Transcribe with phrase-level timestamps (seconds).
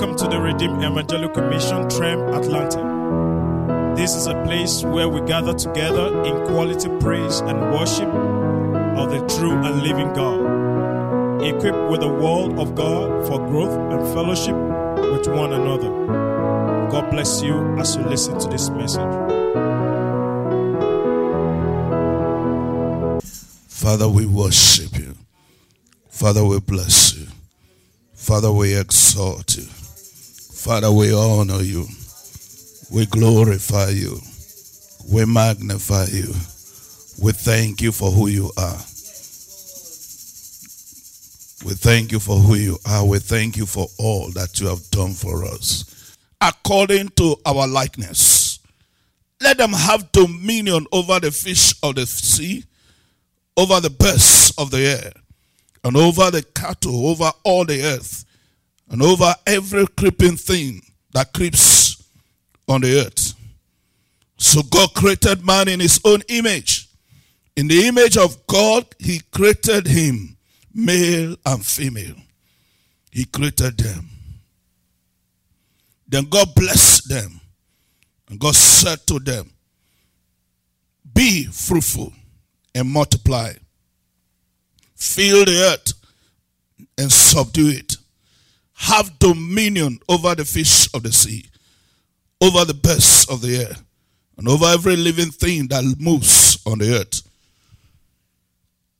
[0.00, 3.94] Welcome to the Redeemed Evangelical Mission TREM Atlanta.
[3.94, 9.18] This is a place where we gather together in quality praise and worship of the
[9.36, 14.56] true and living God, equipped with the Word of God for growth and fellowship
[15.12, 15.90] with one another.
[16.90, 19.02] God bless you as you listen to this message.
[23.68, 25.14] Father, we worship you.
[26.08, 27.26] Father, we bless you.
[28.14, 29.66] Father, we exalt you.
[30.60, 31.88] Father, we honor you.
[32.90, 34.20] We glorify you.
[35.10, 36.34] We magnify you.
[37.18, 38.76] We thank you for who you are.
[41.64, 43.06] We thank you for who you are.
[43.06, 46.14] We thank you for all that you have done for us.
[46.42, 48.58] According to our likeness,
[49.40, 52.64] let them have dominion over the fish of the sea,
[53.56, 55.12] over the birds of the air
[55.84, 58.26] and over the cattle, over all the earth,
[58.90, 62.02] and over every creeping thing that creeps
[62.68, 63.34] on the earth.
[64.36, 66.88] So God created man in his own image.
[67.56, 70.36] In the image of God, he created him,
[70.74, 72.16] male and female.
[73.10, 74.08] He created them.
[76.08, 77.40] Then God blessed them.
[78.28, 79.50] And God said to them,
[81.12, 82.12] Be fruitful
[82.74, 83.52] and multiply
[85.00, 85.94] fill the earth
[86.98, 87.96] and subdue it.
[88.80, 91.44] Have dominion over the fish of the sea,
[92.40, 93.76] over the birds of the air,
[94.38, 97.22] and over every living thing that moves on the earth.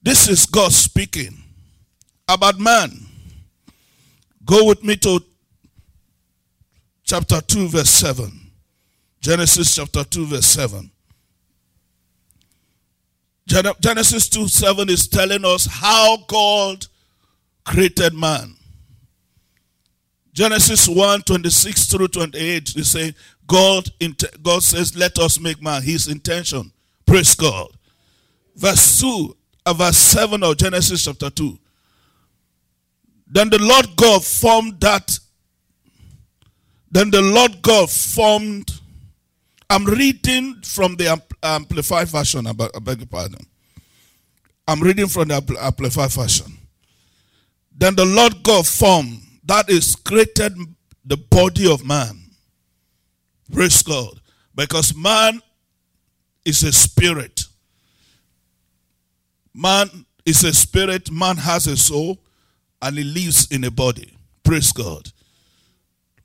[0.03, 1.43] This is God speaking
[2.29, 2.91] about man.
[4.45, 5.21] Go with me to
[7.05, 8.31] chapter 2, verse 7.
[9.21, 10.91] Genesis chapter 2, verse 7.
[13.81, 16.87] Genesis 2 7 is telling us how God
[17.65, 18.55] created man.
[20.33, 23.15] Genesis 1 26 through 28 they say,
[23.47, 23.91] God,
[24.43, 25.83] God says, Let us make man.
[25.83, 26.71] His intention.
[27.05, 27.69] Praise God.
[28.55, 29.37] Verse 2,
[29.67, 31.59] uh, verse 7 of Genesis chapter 2.
[33.27, 35.19] Then the Lord God formed that.
[36.93, 38.81] Then the Lord God formed
[39.71, 43.47] I'm reading from the Amplified Version, I beg your pardon.
[44.67, 46.53] I'm reading from the Amplified Version.
[47.77, 50.57] Then the Lord God formed, that is, created
[51.05, 52.17] the body of man.
[53.53, 54.21] Praise God.
[54.55, 55.43] Because man
[56.45, 57.43] is a spirit.
[59.53, 62.21] Man is a spirit, man has a soul,
[62.81, 64.17] and he lives in a body.
[64.45, 65.11] Praise God.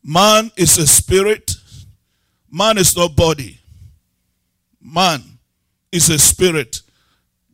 [0.03, 1.51] Man is a spirit,
[2.51, 3.59] Man is not body.
[4.79, 5.21] Man
[5.91, 6.83] is a spirit.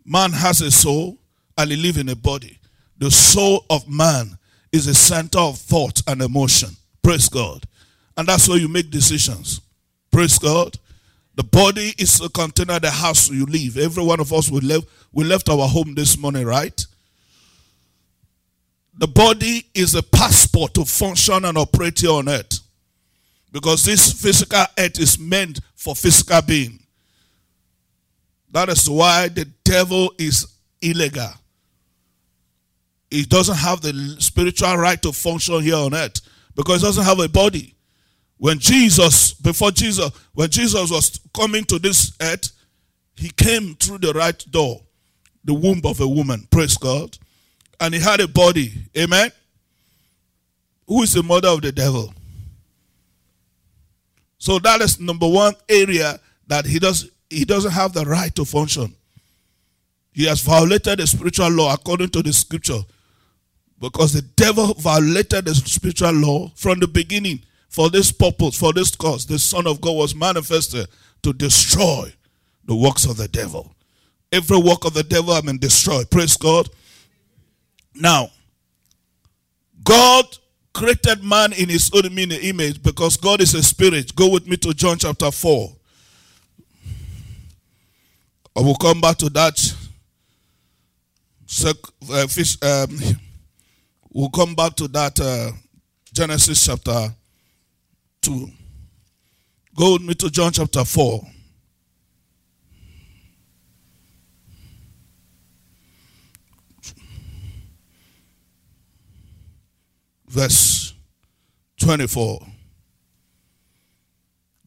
[0.05, 1.17] Man has a soul
[1.57, 2.59] and he lives in a body.
[2.97, 4.38] The soul of man
[4.71, 6.69] is a center of thought and emotion.
[7.03, 7.65] Praise God.
[8.17, 9.61] And that's where you make decisions.
[10.11, 10.77] Praise God.
[11.35, 13.77] The body is a container, the house you live.
[13.77, 16.85] Every one of us we left, we left our home this morning, right?
[18.97, 22.59] The body is a passport to function and operate here on earth.
[23.51, 26.79] Because this physical earth is meant for physical being.
[28.51, 30.45] That is why the devil is
[30.81, 31.29] illegal.
[33.11, 36.22] He doesn't have the spiritual right to function here on earth
[36.55, 37.75] because he doesn't have a body.
[38.38, 42.51] When Jesus, before Jesus, when Jesus was coming to this earth,
[43.16, 44.81] he came through the right door,
[45.44, 46.47] the womb of a woman.
[46.50, 47.17] Praise God.
[47.79, 48.73] And he had a body.
[48.97, 49.31] Amen.
[50.88, 52.13] Who is the mother of the devil?
[54.38, 58.44] So that is number one area that he does he doesn't have the right to
[58.44, 58.95] function.
[60.13, 62.81] He has violated the spiritual law according to the scripture.
[63.81, 67.42] Because the devil violated the spiritual law from the beginning.
[67.68, 70.88] For this purpose, for this cause, the Son of God was manifested
[71.24, 72.14] to destroy
[72.66, 73.74] the works of the devil.
[74.31, 76.12] Every work of the devil has been destroyed.
[76.12, 76.69] Praise God.
[77.96, 78.30] Now,
[79.84, 80.25] God
[80.74, 84.16] created man in his own image because God is a spirit.
[84.16, 85.74] Go with me to John chapter 4.
[88.57, 89.75] I will come back to that.
[91.66, 92.27] Uh,
[92.62, 93.00] um,
[94.13, 95.52] we'll come back to that uh,
[96.13, 97.13] Genesis chapter
[98.22, 98.48] 2.
[99.75, 101.22] Go with me to John chapter 4.
[110.31, 110.94] verse
[111.81, 112.40] 24.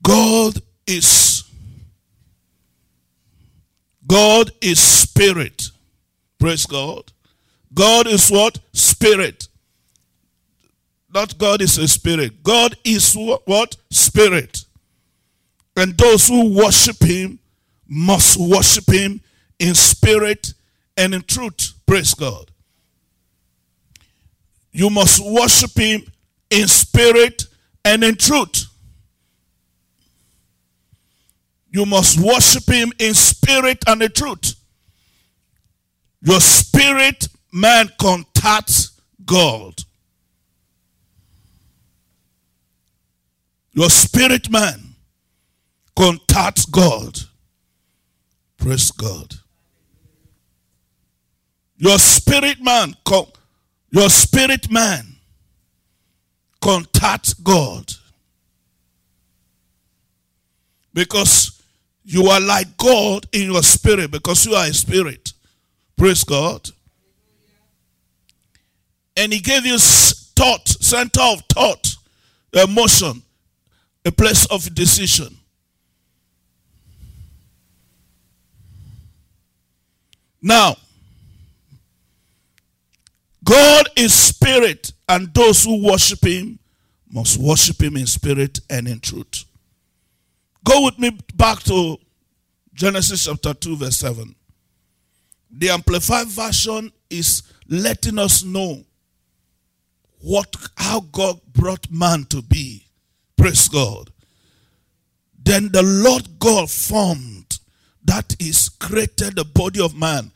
[0.03, 1.45] God is
[4.07, 5.71] God is spirit.
[6.39, 7.11] Praise God.
[7.75, 8.59] God is what?
[8.73, 9.49] Spirit.
[11.13, 12.43] not God is a spirit.
[12.43, 13.77] God is what?
[13.91, 14.65] Spirit.
[15.77, 17.39] And those who worship him
[17.89, 19.21] must worship him
[19.59, 20.55] in spirit
[20.97, 21.75] and in truth.
[21.87, 22.51] Praise God.
[24.73, 26.03] You must worship him
[26.51, 27.45] in spirit
[27.85, 28.67] and in truth.
[31.71, 34.55] You must worship him in spirit and in truth.
[36.23, 39.75] Your spirit man contacts God.
[43.73, 44.97] Your spirit man
[45.97, 47.17] contacts God.
[48.59, 49.35] Praise God.
[51.77, 52.95] Your spirit man,
[53.91, 55.17] your spirit man
[56.61, 57.93] contact God.
[60.93, 61.63] Because
[62.05, 65.33] you are like God in your spirit, because you are a spirit.
[65.97, 66.69] Praise God.
[69.17, 71.97] And He gave you thought, center of thought,
[72.53, 73.23] emotion,
[74.05, 75.37] a place of decision.
[80.43, 80.77] Now,
[83.45, 86.59] God is spirit, and those who worship him
[87.11, 89.45] must worship him in spirit and in truth.
[90.65, 91.99] Go with me back to
[92.75, 94.35] Genesis chapter 2, verse 7.
[95.51, 98.83] The Amplified Version is letting us know
[100.25, 102.87] what how God brought man to be.
[103.37, 104.11] Praise God.
[105.45, 107.59] Then the Lord God formed,
[108.07, 110.33] that is, created the body of man.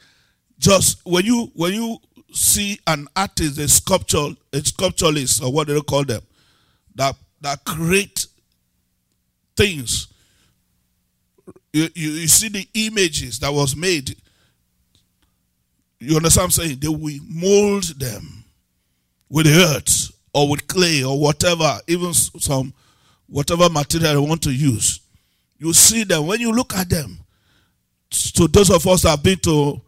[0.58, 1.98] Just when you when you
[2.32, 6.22] see an artist, a sculpture, a sculpturalist, or what do they call them,
[6.94, 8.26] that that create
[9.56, 10.08] things.
[11.72, 14.16] You, you, you see the images that was made.
[15.98, 16.78] You understand I'm saying?
[16.80, 18.44] They will mold them
[19.28, 22.72] with earth or with clay or whatever, even some
[23.26, 25.00] whatever material they want to use.
[25.58, 27.18] You see them when you look at them.
[28.10, 29.80] To those of us that have been to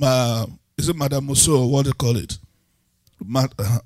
[0.00, 0.46] uh,
[0.76, 2.38] is it Madame Musso or what you call it?
[3.34, 3.78] Uh,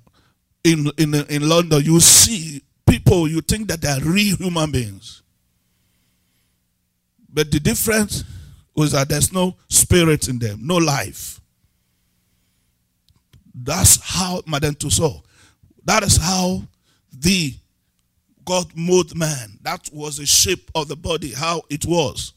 [0.65, 5.23] in, in, in London, you see people, you think that they are real human beings.
[7.33, 8.25] But the difference
[8.75, 11.40] was that there's no spirit in them, no life.
[13.55, 15.23] That's how Madame Tussauds,
[15.85, 16.62] that is how
[17.12, 17.55] the
[18.44, 19.58] God made man.
[19.62, 22.32] That was the shape of the body, how it was.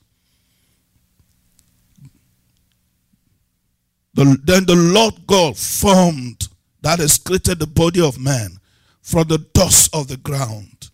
[4.14, 6.48] The, then the Lord God formed,
[6.82, 8.60] that has created the body of man
[9.02, 10.90] from the dust of the ground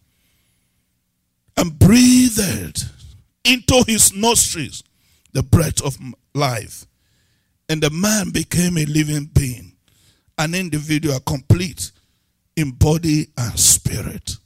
[1.57, 2.85] and breathed
[3.43, 4.83] into his nostrils
[5.33, 5.97] the breath of
[6.33, 6.85] life.
[7.67, 9.68] And the man became a living being,
[10.39, 11.91] an individual complete
[12.55, 14.37] in body and spirit.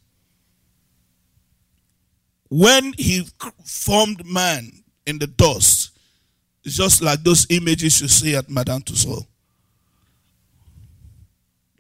[2.49, 3.27] When he
[3.63, 4.71] formed man
[5.05, 5.91] in the dust,
[6.63, 9.27] just like those images you see at Madame Tussauds.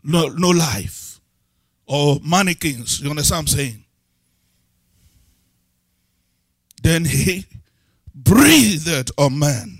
[0.03, 1.19] No, no life.
[1.87, 2.99] Or mannequins.
[2.99, 3.85] You understand what I'm saying?
[6.81, 7.45] Then he
[8.13, 9.79] breathed on man.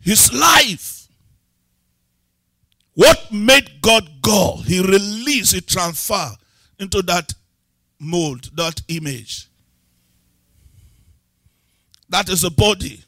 [0.00, 1.03] His life.
[2.94, 4.60] What made God go?
[4.64, 6.36] He released, he transferred
[6.78, 7.32] into that
[7.98, 9.48] mold, that image.
[12.08, 13.02] That is the body.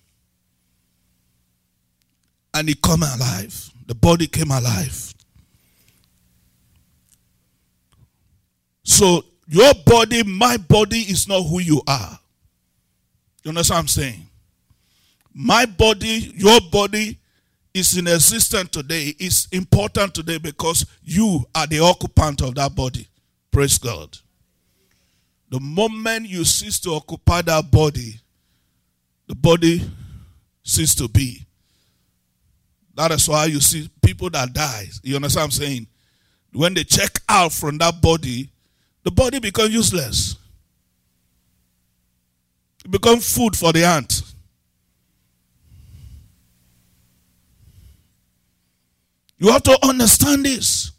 [2.53, 3.71] And it come alive.
[3.87, 5.15] The body came alive.
[8.83, 12.19] So your body, my body is not who you are.
[13.45, 14.27] You understand what I'm saying?
[15.33, 17.19] My body, your body
[17.77, 19.15] is in existence today.
[19.19, 23.07] It's important today because you are the occupant of that body.
[23.51, 24.17] Praise God.
[25.51, 28.15] The moment you cease to occupy that body,
[29.27, 29.83] the body
[30.65, 31.47] ceases to be.
[32.95, 34.87] That is why you see people that die.
[35.03, 35.87] You understand what I'm saying?
[36.53, 38.49] When they check out from that body,
[39.03, 40.37] the body becomes useless.
[42.87, 44.23] It becomes food for the ant.
[49.39, 50.93] You have to understand this.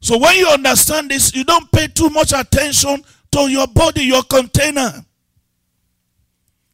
[0.00, 4.22] So when you understand this, you don't pay too much attention to your body, your
[4.22, 5.04] container.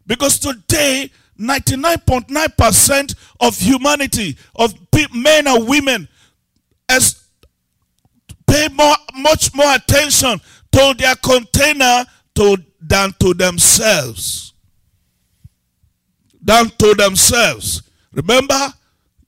[0.06, 4.74] Because today, 99.9% of humanity, of
[5.14, 6.08] men and women,
[6.88, 7.24] as
[8.46, 10.40] pay more, much more attention
[10.72, 14.54] to their container to, than to themselves.
[16.42, 17.82] Than to themselves.
[18.12, 18.72] Remember,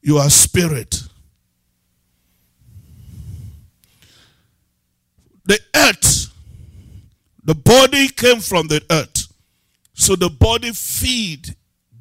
[0.03, 1.04] you are spirit.
[5.45, 6.33] The earth.
[7.45, 9.29] The body came from the earth.
[9.93, 11.55] So the body feed,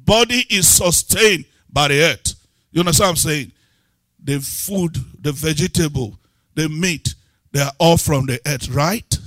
[0.04, 2.34] body is sustained by the earth.
[2.72, 3.52] You understand what I'm saying?
[4.22, 6.18] The food, the vegetable,
[6.54, 7.14] the meat,
[7.52, 9.18] they are all from the earth, right?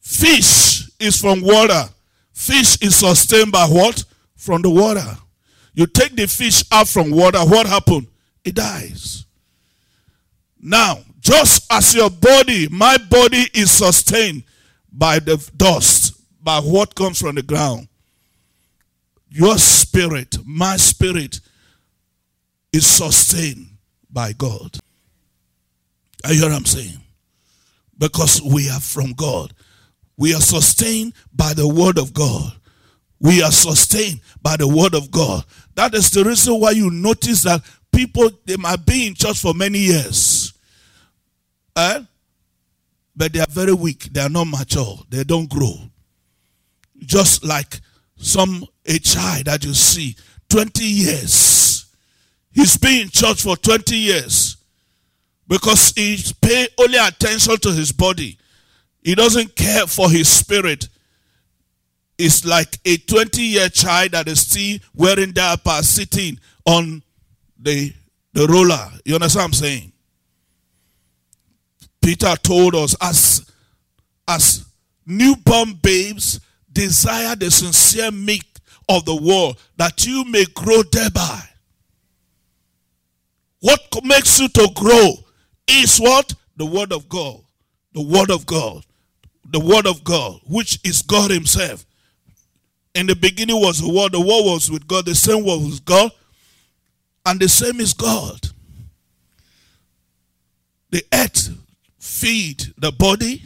[0.00, 1.84] Fish is from water.
[2.32, 4.04] Fish is sustained by what?
[4.36, 5.16] From the water.
[5.74, 8.08] You take the fish out from water, what happened?
[8.44, 9.26] It dies.
[10.60, 10.98] Now,
[11.28, 14.44] just as your body, my body is sustained
[14.90, 17.86] by the dust, by what comes from the ground.
[19.28, 21.40] Your spirit, my spirit,
[22.72, 23.66] is sustained
[24.10, 24.78] by God.
[26.24, 26.98] I hear what I'm saying?
[27.98, 29.52] Because we are from God.
[30.16, 32.52] We are sustained by the word of God.
[33.20, 35.44] We are sustained by the word of God.
[35.74, 39.52] That is the reason why you notice that people they might be in church for
[39.52, 40.54] many years.
[41.78, 42.02] Eh?
[43.14, 44.04] But they are very weak.
[44.12, 44.98] They are not mature.
[45.08, 45.74] They don't grow.
[46.98, 47.80] Just like
[48.16, 50.16] some a child that you see
[50.48, 51.86] 20 years.
[52.50, 54.56] He's been in church for 20 years
[55.46, 58.38] because he pay only attention to his body.
[59.02, 60.88] He doesn't care for his spirit.
[62.18, 67.02] It's like a 20 year child that is still wearing diaper sitting on
[67.56, 67.92] the,
[68.32, 68.90] the roller.
[69.04, 69.92] You understand what I'm saying?
[72.02, 73.50] Peter told us as,
[74.26, 74.66] as
[75.06, 76.40] newborn babes,
[76.72, 78.44] desire the sincere milk
[78.88, 81.40] of the word that you may grow thereby.
[83.60, 85.12] What makes you to grow
[85.68, 86.32] is what?
[86.56, 87.40] The word of God.
[87.92, 88.84] The word of God.
[89.50, 91.84] The word of God, which is God Himself.
[92.94, 95.80] In the beginning was the word, the word was with God, the same word was
[95.80, 96.10] God,
[97.24, 98.40] and the same is God.
[100.90, 101.50] The earth
[102.18, 103.42] feed the body,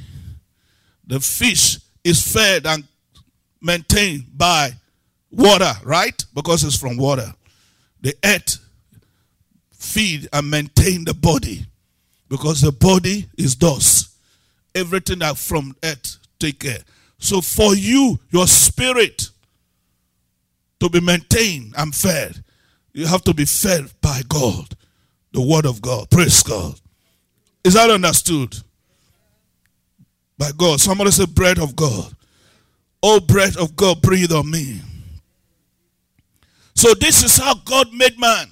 [1.06, 2.84] the fish is fed and
[3.60, 4.70] maintained by
[5.30, 6.24] water, right?
[6.34, 7.32] Because it's from water.
[8.00, 8.58] The earth
[9.72, 11.66] feed and maintain the body
[12.28, 14.10] because the body is dust.
[14.74, 16.78] Everything that from earth take care.
[17.18, 19.28] So for you, your spirit
[20.80, 22.42] to be maintained and fed,
[22.92, 24.74] you have to be fed by God,
[25.32, 26.10] the word of God.
[26.10, 26.80] Praise God.
[27.64, 28.56] Is that understood?
[30.36, 30.80] By God.
[30.80, 32.14] Somebody say, bread of God.
[33.02, 34.80] Oh, bread of God, breathe on me.
[36.74, 38.46] So, this is how God made man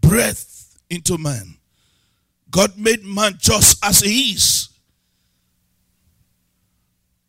[0.00, 1.56] breath into man.
[2.50, 4.68] God made man just as he is.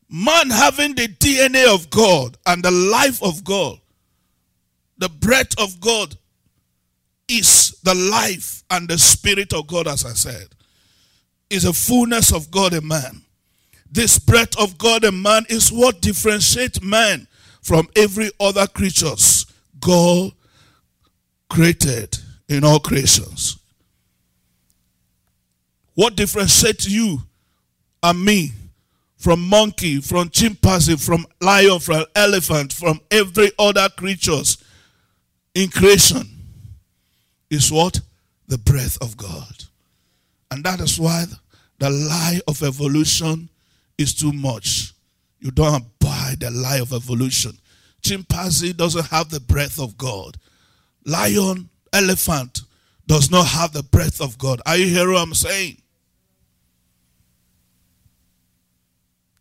[0.09, 3.79] Man having the DNA of God and the life of God,
[4.97, 6.15] the breath of God
[7.27, 10.47] is the life and the spirit of God, as I said,
[11.49, 13.21] is a fullness of God in man.
[13.91, 17.27] This breath of God in man is what differentiates man
[17.61, 19.45] from every other creatures
[19.79, 20.31] God
[21.49, 22.17] created
[22.49, 23.57] in all creations.
[25.93, 27.19] What differentiates you
[28.03, 28.51] and me
[29.17, 34.57] from monkey, from chimpanzee, from lion, from elephant, from every other creatures
[35.53, 36.34] in creation
[37.49, 37.99] is what?
[38.47, 39.63] The breath of God.
[40.51, 41.25] And that is why
[41.79, 43.49] the lie of evolution
[43.97, 44.93] is too much.
[45.39, 47.57] You don't buy the lie of evolution.
[48.01, 50.37] Chimpanzee doesn't have the breath of God.
[51.05, 52.61] Lion, elephant
[53.07, 54.61] does not have the breath of God.
[54.65, 55.77] Are you hearing what I'm saying?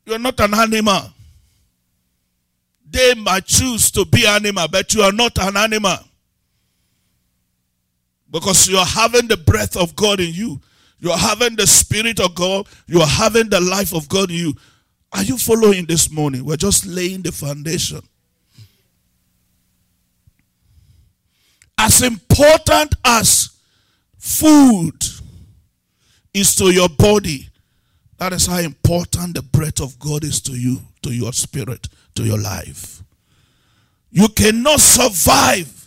[0.06, 1.02] You're not an animal.
[2.90, 5.96] They might choose to be animal, but you are not an animal.
[8.34, 10.60] Because you are having the breath of God in you.
[10.98, 12.66] You are having the Spirit of God.
[12.88, 14.54] You are having the life of God in you.
[15.12, 16.44] Are you following this morning?
[16.44, 18.00] We're just laying the foundation.
[21.78, 23.50] As important as
[24.18, 24.96] food
[26.32, 27.48] is to your body,
[28.18, 31.86] that is how important the breath of God is to you, to your spirit,
[32.16, 33.00] to your life.
[34.10, 35.83] You cannot survive.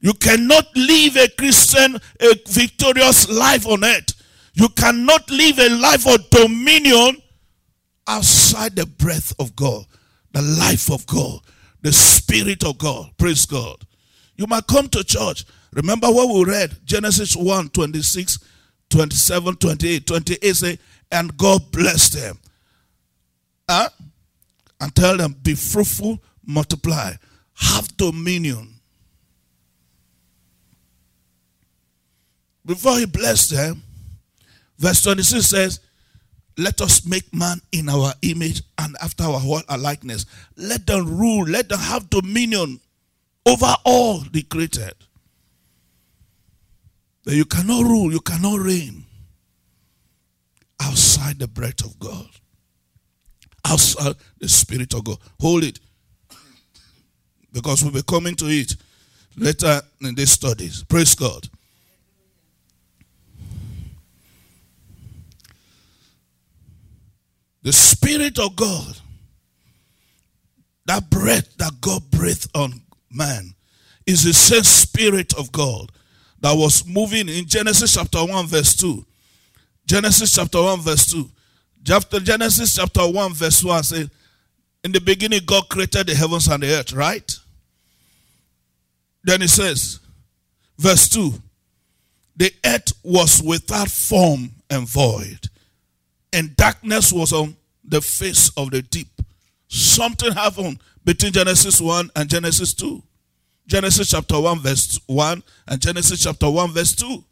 [0.00, 4.14] You cannot live a Christian, a victorious life on earth.
[4.54, 7.16] You cannot live a life of dominion
[8.06, 9.84] outside the breath of God,
[10.32, 11.40] the life of God,
[11.82, 13.10] the Spirit of God.
[13.18, 13.76] Praise God.
[14.36, 15.44] You might come to church.
[15.74, 18.38] Remember what we read Genesis 1 26,
[18.88, 20.06] 27, 28.
[20.06, 20.78] 28 say,
[21.12, 22.38] and God blessed them.
[23.68, 23.90] Huh?
[24.80, 27.12] And tell them, be fruitful, multiply,
[27.54, 28.79] have dominion.
[32.64, 33.82] Before he blessed them,
[34.78, 35.80] verse 26 says,
[36.58, 40.26] let us make man in our image and after our, our likeness.
[40.56, 42.80] Let them rule, let them have dominion
[43.46, 44.94] over all the created.
[47.24, 49.04] You cannot rule, you cannot reign
[50.80, 52.28] outside the breath of God,
[53.64, 55.18] outside the Spirit of God.
[55.40, 55.78] Hold it.
[57.52, 58.76] Because we'll be coming to it
[59.36, 60.84] later in these studies.
[60.84, 61.48] Praise God.
[67.62, 68.96] The Spirit of God,
[70.86, 73.54] that breath that God breathed on man,
[74.06, 75.92] is the same Spirit of God
[76.40, 79.04] that was moving in Genesis chapter 1, verse 2.
[79.86, 81.30] Genesis chapter 1, verse 2.
[81.92, 84.10] After Genesis chapter 1, verse 1 says,
[84.84, 87.30] In the beginning, God created the heavens and the earth, right?
[89.22, 90.00] Then it says,
[90.78, 91.34] verse 2
[92.36, 95.49] The earth was without form and void,
[96.32, 99.08] and darkness was on the face of the deep.
[99.68, 103.02] Something happened between Genesis 1 and Genesis 2.
[103.66, 107.24] Genesis chapter 1, verse 1, and Genesis chapter 1, verse 2.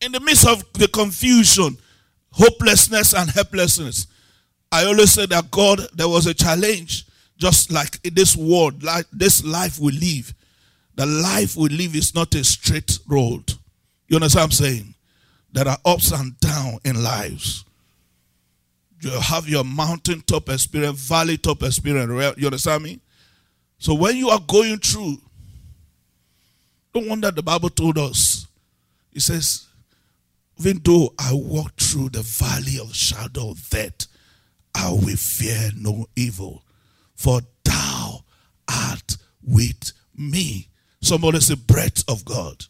[0.00, 1.76] In the midst of the confusion,
[2.32, 4.06] hopelessness, and helplessness,
[4.72, 7.06] I always say that God, there was a challenge,
[7.38, 10.34] just like in this world, like this life we live.
[10.94, 13.52] The life we live is not a straight road.
[14.08, 14.94] You understand what I'm saying?
[15.56, 17.64] There are ups and downs in lives.
[19.00, 22.36] You have your mountaintop experience, valley top experience.
[22.36, 23.00] You understand me?
[23.78, 25.16] So when you are going through,
[26.92, 28.46] don't wonder the Bible told us.
[29.14, 29.66] It says,
[30.58, 34.08] even though I walk through the valley of shadow of death,
[34.74, 36.64] I will fear no evil,
[37.14, 38.24] for thou
[38.70, 40.68] art with me.
[41.00, 42.66] Somebody say, breath of God.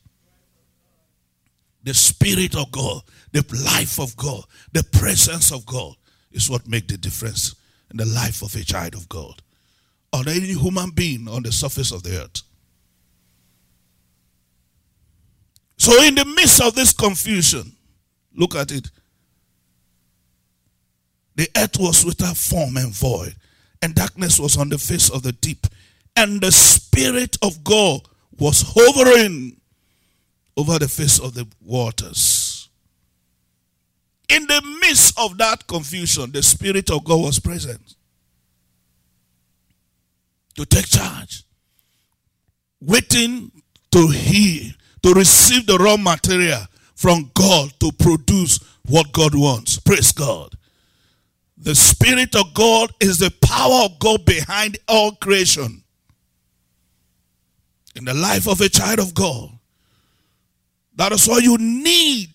[1.86, 5.94] The Spirit of God, the life of God, the presence of God
[6.32, 7.54] is what makes the difference
[7.92, 9.40] in the life of a child of God
[10.12, 12.42] or any human being on the surface of the earth.
[15.78, 17.70] So, in the midst of this confusion,
[18.34, 18.90] look at it.
[21.36, 23.36] The earth was without form and void,
[23.80, 25.68] and darkness was on the face of the deep,
[26.16, 28.00] and the Spirit of God
[28.36, 29.60] was hovering
[30.56, 32.68] over the face of the waters.
[34.28, 37.94] In the midst of that confusion, the Spirit of God was present
[40.54, 41.44] to take charge,
[42.80, 43.52] waiting
[43.92, 46.62] to hear, to receive the raw material
[46.94, 49.78] from God to produce what God wants.
[49.78, 50.54] Praise God.
[51.58, 55.82] The Spirit of God is the power of God behind all creation.
[57.94, 59.55] In the life of a child of God,
[60.96, 62.30] that is why you need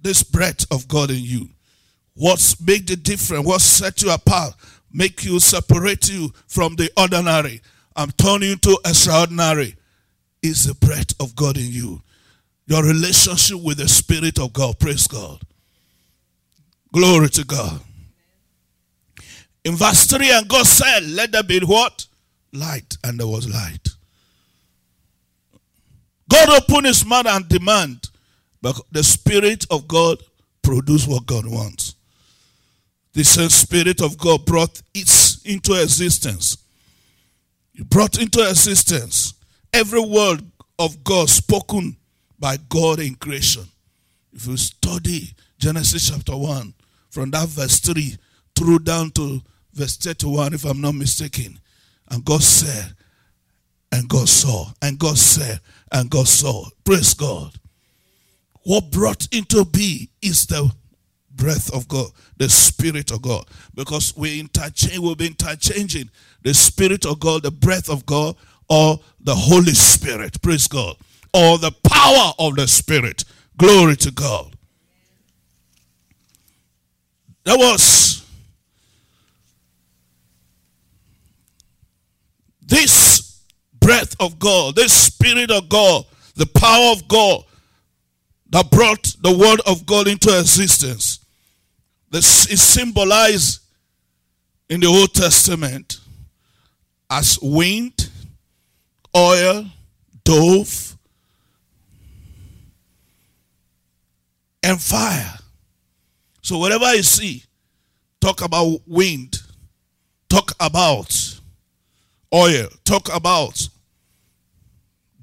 [0.00, 1.48] this breath of God in you.
[2.14, 3.46] What's make the difference?
[3.46, 4.54] What set you apart?
[4.92, 7.60] Make you separate you from the ordinary.
[7.94, 9.74] I'm turning you to extraordinary.
[10.40, 12.00] Is the breath of God in you.
[12.66, 14.78] Your relationship with the Spirit of God.
[14.78, 15.40] Praise God.
[16.92, 17.80] Glory to God.
[19.64, 22.06] In verse 3, and God said, Let there be what?
[22.52, 22.96] Light.
[23.02, 23.88] And there was light.
[26.28, 28.10] God opened his mouth and demand,
[28.60, 30.18] but the Spirit of God
[30.62, 31.94] produced what God wants.
[33.12, 36.58] The same Spirit of God brought it into existence.
[37.72, 39.34] He brought into existence
[39.72, 40.42] every word
[40.78, 41.96] of God spoken
[42.38, 43.64] by God in creation.
[44.32, 46.74] If you study Genesis chapter 1,
[47.10, 48.16] from that verse 3
[48.54, 49.40] through down to
[49.72, 51.58] verse 31, if I'm not mistaken,
[52.08, 52.94] and God said,
[53.90, 55.60] and God saw, and God said,
[55.92, 56.64] and God saw.
[56.84, 57.52] Praise God.
[58.64, 60.70] What brought into be is the
[61.30, 63.46] breath of God, the Spirit of God.
[63.74, 66.10] Because we interchange, we'll be interchanging
[66.42, 68.36] the Spirit of God, the breath of God,
[68.68, 70.42] or the Holy Spirit.
[70.42, 70.96] Praise God.
[71.32, 73.24] Or the power of the Spirit.
[73.56, 74.54] Glory to God.
[77.44, 78.26] There was
[82.60, 83.17] this
[83.88, 87.42] breath of God, the Spirit of God, the power of God
[88.50, 91.20] that brought the Word of God into existence.
[92.10, 93.62] This is symbolized
[94.68, 96.00] in the Old Testament
[97.08, 98.10] as wind,
[99.16, 99.64] oil,
[100.22, 100.94] dove,
[104.62, 105.38] and fire.
[106.42, 107.42] So whatever you see,
[108.20, 109.40] talk about wind,
[110.28, 111.40] talk about
[112.34, 113.66] oil, talk about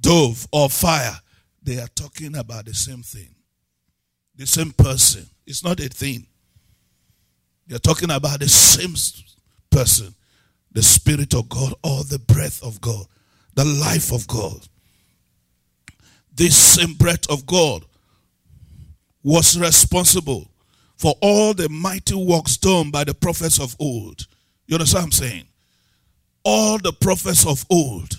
[0.06, 1.18] dove or fire.
[1.64, 3.34] They are talking about the same thing.
[4.36, 5.26] The same person.
[5.48, 6.28] It's not a thing.
[7.66, 8.94] They're talking about the same
[9.72, 10.14] person.
[10.72, 13.06] The Spirit of God or the breath of God.
[13.56, 14.68] The life of God.
[16.36, 17.84] This same breath of God
[19.24, 20.48] was responsible
[20.98, 24.28] for all the mighty works done by the prophets of old.
[24.68, 25.46] You understand what I'm saying?
[26.44, 28.14] All the prophets of old,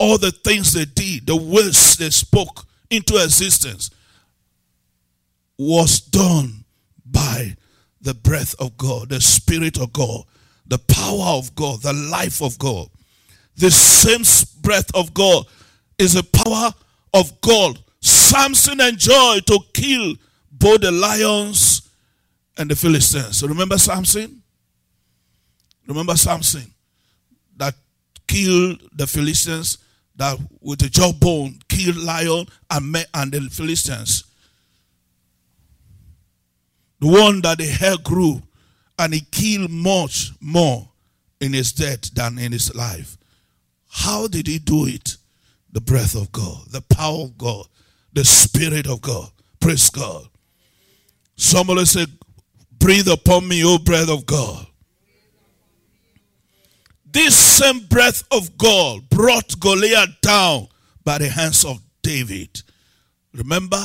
[0.00, 3.90] all the things they did, the words they spoke into existence,
[5.58, 6.64] was done
[7.04, 7.54] by
[8.00, 10.24] the breath of God, the Spirit of God,
[10.66, 12.88] the power of God, the life of God.
[13.56, 14.22] The same
[14.62, 15.44] breath of God
[15.98, 16.72] is the power
[17.12, 17.78] of God.
[18.00, 20.14] Samson and enjoyed to kill
[20.50, 21.90] both the lions
[22.56, 23.38] and the Philistines.
[23.38, 24.42] So remember Samson?
[25.86, 26.72] Remember Samson
[27.56, 27.74] that
[28.26, 29.76] killed the Philistines,
[30.20, 34.24] that with the jawbone killed lion and, and the Philistines.
[37.00, 38.42] The one that the hair grew
[38.98, 40.86] and he killed much more
[41.40, 43.16] in his death than in his life.
[43.88, 45.16] How did he do it?
[45.72, 47.64] The breath of God, the power of God,
[48.12, 49.30] the Spirit of God.
[49.58, 50.28] Praise God.
[51.36, 52.08] Somebody said,
[52.78, 54.66] Breathe upon me, O breath of God.
[57.12, 60.68] This same breath of God brought Goliath down
[61.04, 62.62] by the hands of David.
[63.34, 63.82] Remember,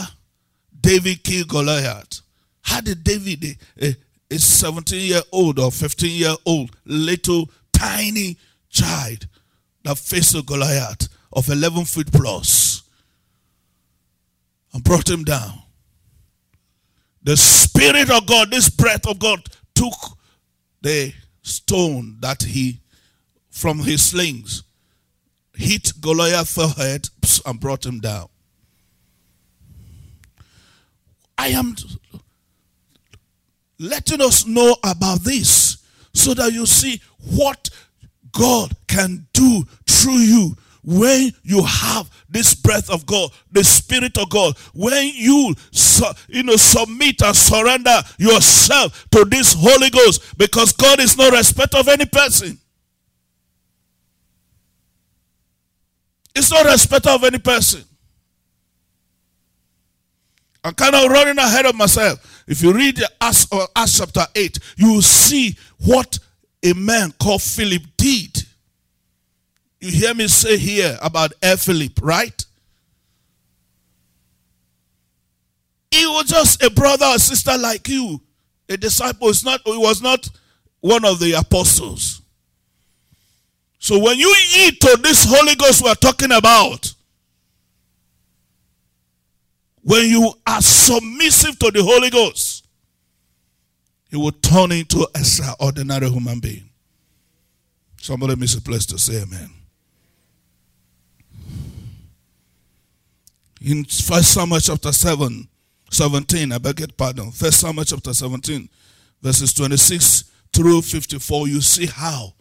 [0.79, 2.21] David killed Goliath.
[2.61, 3.95] How did David, a,
[4.29, 8.37] a 17 year old or 15 year old little tiny
[8.69, 9.27] child
[9.83, 12.83] that faced a Goliath of 11 feet plus
[14.73, 15.63] and brought him down?
[17.23, 19.39] The Spirit of God, this breath of God,
[19.73, 19.93] took
[20.81, 21.11] the
[21.41, 22.79] stone that he,
[23.55, 24.63] from his slings,
[25.55, 27.07] hit Goliath's forehead
[27.45, 28.27] and brought him down.
[31.37, 31.73] I am
[33.79, 35.77] letting us know about this
[36.13, 37.01] so that you see
[37.33, 37.69] what
[38.33, 44.29] God can do through you when you have this breath of God, the Spirit of
[44.29, 45.55] God, when you
[46.27, 51.73] you know submit and surrender yourself to this Holy Ghost, because God is no respect
[51.73, 52.59] of any person.
[56.35, 57.83] It's no respect of any person.
[60.63, 62.43] I'm kind of running ahead of myself.
[62.47, 66.17] If you read Acts, uh, Acts chapter 8, you will see what
[66.63, 68.45] a man called Philip did
[69.85, 72.43] you hear me say here about Air Philip, right?
[75.91, 78.19] He was just a brother or sister like you,
[78.67, 79.29] a disciple.
[79.29, 80.27] It's not, he was not
[80.79, 82.21] one of the apostles.
[83.85, 86.91] So when you eat to this Holy Ghost we're talking about,
[89.83, 92.65] when you are submissive to the Holy Ghost,
[94.09, 96.67] you will turn into an extraordinary human being.
[98.01, 99.51] Somebody miss a place to say amen.
[103.61, 105.47] in First Samuel chapter 7,
[105.91, 107.29] 17, I beg your pardon.
[107.29, 108.67] First Samuel chapter 17,
[109.21, 112.33] verses 26 through 54, you see how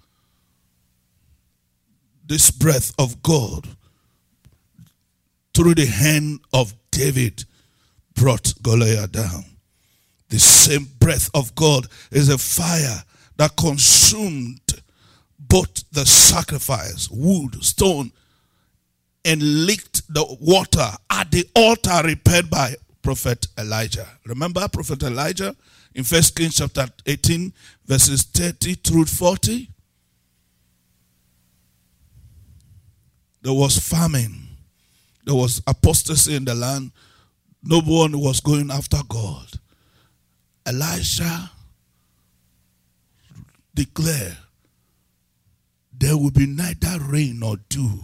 [2.27, 3.69] this breath of God
[5.55, 7.45] through the hand of David
[8.15, 9.45] brought Goliath down.
[10.29, 13.03] The same breath of God is a fire
[13.37, 14.61] that consumed
[15.39, 18.13] both the sacrifice, wood, stone,
[19.25, 24.09] and licked the water at the altar repaired by Prophet Elijah.
[24.27, 25.55] Remember Prophet Elijah
[25.95, 27.53] in First Kings chapter 18,
[27.87, 29.69] verses 30 through 40?
[33.45, 34.49] There was famine.
[35.27, 36.93] There was apostasy in the land.
[37.63, 39.47] No one was going after God.
[40.67, 41.51] Elijah
[43.75, 44.39] declared,
[45.93, 48.01] There will be neither rain nor dew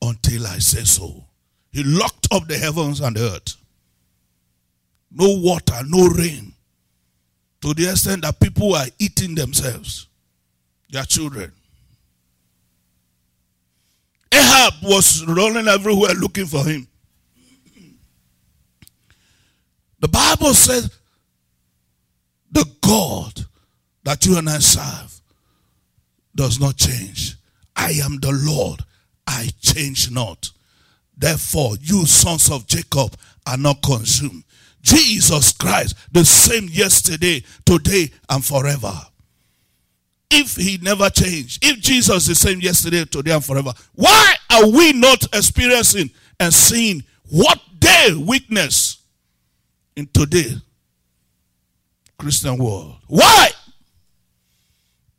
[0.00, 1.24] until I say so.
[1.70, 3.54] He locked up the heavens and the earth.
[5.10, 6.54] No water, no rain.
[7.60, 10.06] To the extent that people are eating themselves,
[10.88, 11.52] their children.
[14.82, 16.88] Was running everywhere looking for him.
[20.00, 20.90] The Bible says
[22.50, 23.46] the God
[24.04, 25.20] that you and I serve
[26.34, 27.36] does not change.
[27.76, 28.80] I am the Lord
[29.26, 30.50] I change not.
[31.16, 33.14] Therefore, you sons of Jacob
[33.46, 34.44] are not consumed.
[34.80, 38.94] Jesus Christ, the same yesterday, today, and forever.
[40.30, 44.68] If he never changed, if Jesus is the same yesterday, today, and forever, why are
[44.68, 48.98] we not experiencing and seeing what their weakness
[49.96, 50.54] in today
[52.18, 52.96] Christian world.
[53.06, 53.48] Why?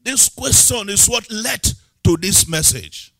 [0.04, 1.64] This question is what led
[2.04, 3.14] to this message.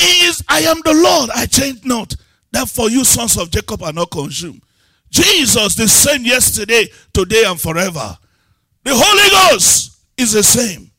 [0.00, 2.14] Is I am the Lord, I change not.
[2.50, 4.62] Therefore, you sons of Jacob are not consumed.
[5.10, 8.18] Jesus, the same yesterday, today, and forever.
[8.84, 10.90] The Holy Ghost is the same.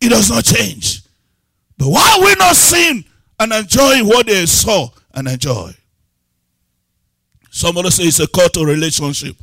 [0.00, 1.02] It does not change.
[1.76, 3.04] But why we not seeing
[3.38, 5.72] and enjoying what they saw and enjoy?
[7.50, 9.36] Somebody say it's a call to relationship.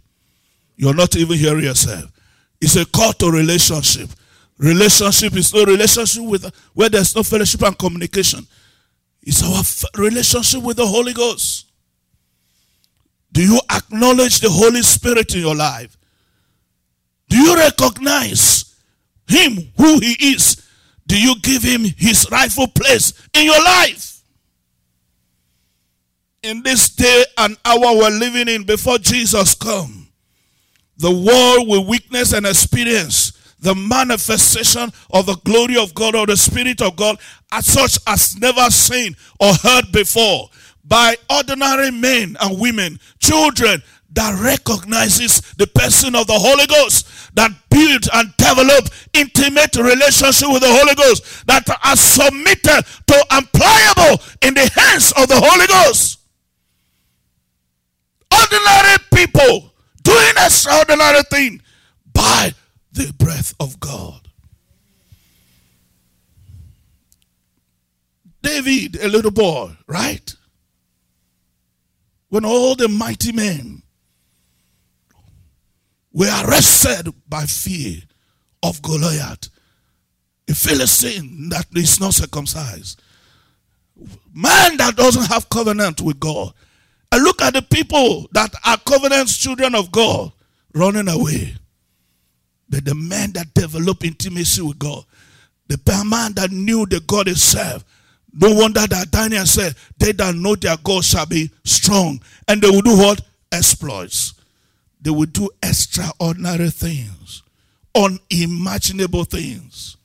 [0.75, 2.11] You're not even hearing yourself.
[2.61, 4.09] It's a call to relationship.
[4.57, 8.45] Relationship is no relationship with where there's no fellowship and communication.
[9.21, 11.67] It's our f- relationship with the Holy Ghost.
[13.31, 15.97] Do you acknowledge the Holy Spirit in your life?
[17.29, 18.75] Do you recognize
[19.27, 20.61] Him, who He is?
[21.07, 24.21] Do you give Him His rightful place in your life?
[26.43, 30.07] In this day and hour we're living in before Jesus come,
[30.97, 36.37] the world will witness and experience the manifestation of the glory of God or the
[36.37, 37.17] Spirit of God
[37.51, 40.49] as such as never seen or heard before
[40.83, 43.81] by ordinary men and women, children
[44.13, 50.61] that recognizes the person of the Holy Ghost, that build and develop intimate relationship with
[50.61, 55.67] the Holy Ghost, that are submitted to and pliable in the hands of the Holy
[55.67, 56.19] Ghost.
[58.31, 61.61] Ordinary people doing extraordinary thing
[62.13, 62.53] by
[62.93, 64.21] the breath of God.
[68.41, 70.35] David, a little boy, right?
[72.29, 73.81] When all the mighty men
[76.15, 77.97] were arrested by fear
[78.63, 79.49] of Goliath,
[80.49, 83.01] a Philistine that is not circumcised,
[84.33, 86.53] man that doesn't have covenant with God.
[87.11, 90.31] And look at the people that are covenant children of God
[90.73, 91.53] running away.
[92.69, 95.03] But the man that developed intimacy with God,
[95.67, 97.85] the man that knew the God served,
[98.33, 102.21] no wonder that Daniel said, They that know their God shall be strong.
[102.47, 103.21] And they will do what?
[103.51, 104.34] Exploits.
[105.05, 107.43] They will do extraordinary things,
[107.95, 109.97] unimaginable things.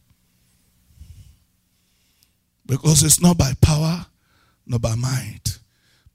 [2.67, 4.05] Because it's not by power,
[4.67, 5.59] not by might,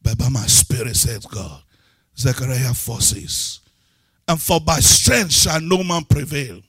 [0.03, 1.63] but by my spirit, says God.
[2.15, 3.59] Zechariah 4 says
[4.27, 6.61] and for by strength shall no man prevail.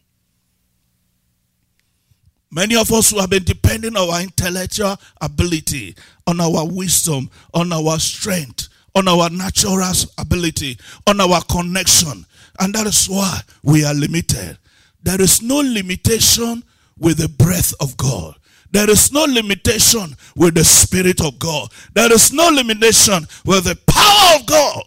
[2.50, 5.94] Many of us who have been depending on our intellectual ability,
[6.26, 12.24] on our wisdom, on our strength, on our natural ability, on our connection.
[12.59, 14.59] And that is why we are limited.
[15.02, 16.64] There is no limitation
[16.98, 18.35] with the breath of God.
[18.72, 21.70] There is no limitation with the Spirit of God.
[21.94, 24.82] There is no limitation with the power of God.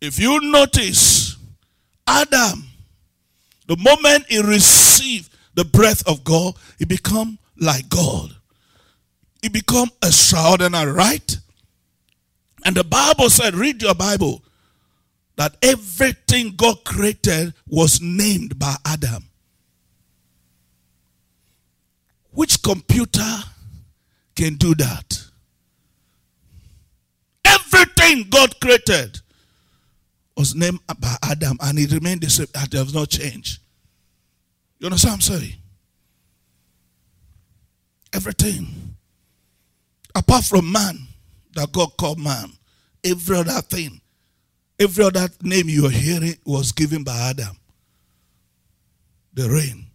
[0.00, 1.36] If you notice,
[2.06, 2.64] Adam,
[3.68, 8.34] the moment he received the breath of God, he become like God.
[9.40, 11.38] He become extraordinary, right?
[12.64, 14.42] And the Bible said, read your Bible,
[15.36, 19.28] that everything God created was named by Adam.
[22.30, 23.38] Which computer
[24.34, 25.24] can do that?
[27.44, 29.20] Everything God created
[30.36, 32.46] was named by Adam and it remained the same.
[32.54, 33.60] That has not changed.
[34.78, 35.54] You understand what I'm saying?
[38.12, 38.96] Everything.
[40.14, 41.08] Apart from man
[41.54, 42.52] that God called man,
[43.04, 44.00] every other thing,
[44.78, 47.56] every other name you are hearing was given by Adam.
[49.34, 49.86] The rain.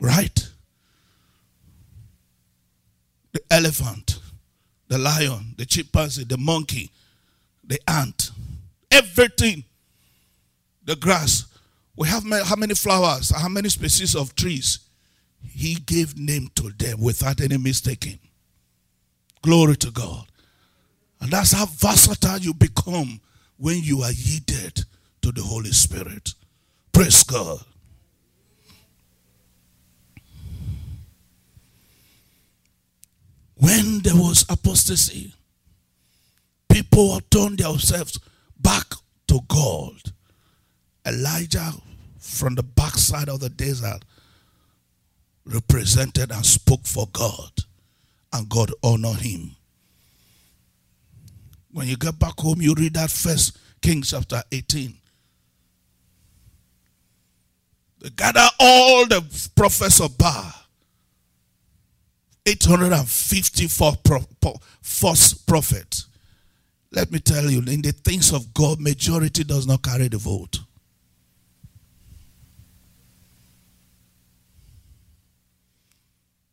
[0.00, 0.48] Right?
[3.32, 4.20] The elephant,
[4.88, 6.90] the lion, the chimpanzee, the monkey,
[7.64, 8.30] the ant
[8.90, 9.64] Everything.
[10.84, 11.46] The grass.
[11.96, 13.34] We have how many flowers?
[13.34, 14.78] How many species of trees?
[15.42, 18.18] He gave name to them without any mistaking.
[19.42, 20.26] Glory to God.
[21.20, 23.20] And that's how versatile you become
[23.56, 24.84] when you are yielded
[25.22, 26.34] to the Holy Spirit.
[26.92, 27.58] Praise God.
[33.56, 35.34] When there was apostasy,
[36.68, 38.20] people turned themselves
[38.60, 38.86] back
[39.26, 39.94] to God.
[41.04, 41.72] Elijah
[42.18, 44.04] from the backside of the desert
[45.44, 47.50] represented and spoke for God,
[48.32, 49.54] and God honored him.
[51.70, 54.94] When you get back home, you read that first Kings chapter 18.
[58.00, 60.52] They gather all the prophets of Baal,
[62.46, 63.94] 854
[64.82, 66.06] false prophets
[66.92, 70.60] Let me tell you, in the things of God, majority does not carry the vote.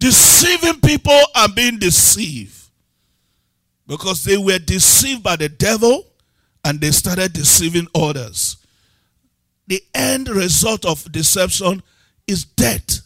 [0.06, 2.56] Deceiving people are being deceived
[3.88, 6.06] because they were deceived by the devil
[6.64, 8.58] and they started deceiving others.
[9.66, 11.82] The end result of deception
[12.28, 13.00] is death.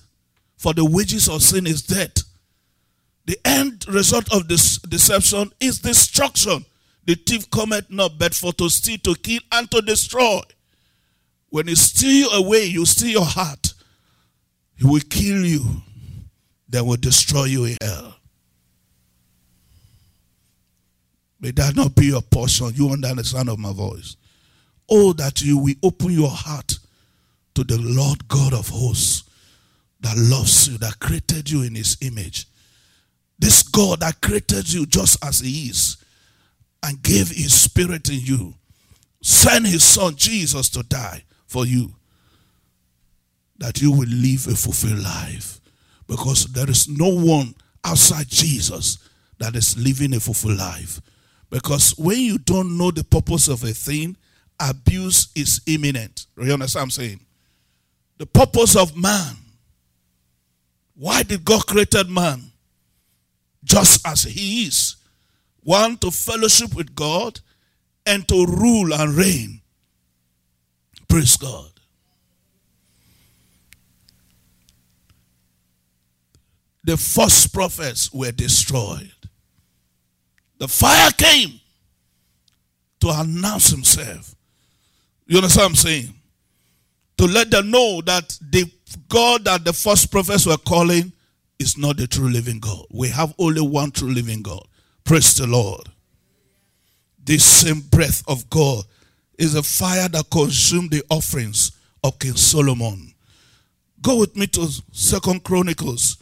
[0.58, 2.18] For the wages of sin is death.
[3.28, 6.66] The end result of this deception is destruction.
[7.06, 10.42] The thief cometh not but for to steal, to kill, and to destroy.
[11.48, 13.74] When he steal away, you steal your heart.
[14.76, 15.82] He will kill you,
[16.70, 18.16] then will destroy you in hell.
[21.42, 22.72] May that not be your portion.
[22.76, 24.16] You understand the sound of my voice.
[24.90, 26.74] Oh, that you will open your heart
[27.56, 29.24] to the Lord God of hosts
[30.02, 32.48] that loves you, that created you in his image.
[33.38, 35.98] This God that created you just as he is
[36.84, 38.54] and gave his spirit in you,
[39.22, 41.94] sent his son Jesus to die for you,
[43.58, 45.59] that you will live a fulfilled life.
[46.10, 47.54] Because there is no one
[47.86, 48.98] outside Jesus
[49.38, 51.00] that is living a fulfilled life.
[51.52, 54.18] Because when you don't know the purpose of a thing,
[54.60, 56.26] abuse is imminent.
[56.36, 57.20] You understand what I'm saying?
[58.18, 59.36] The purpose of man.
[60.96, 62.42] Why did God created man?
[63.64, 64.96] Just as he is.
[65.62, 67.40] One, to fellowship with God
[68.08, 69.62] and to rule and reign.
[71.08, 71.70] Praise God.
[76.90, 79.14] The false prophets were destroyed.
[80.58, 81.60] The fire came
[83.02, 84.34] to announce himself.
[85.28, 86.14] You understand what I'm saying?
[87.20, 88.66] To let them know that the
[89.08, 91.14] God that the false prophets were calling
[91.60, 92.88] is not the true living God.
[92.90, 94.68] We have only one true living God.
[95.04, 95.88] Praise the Lord.
[97.24, 98.84] This same breath of God
[99.38, 101.72] is a fire that consumed the offerings
[102.04, 103.14] of King Solomon.
[104.02, 106.18] Go with me to Second Chronicles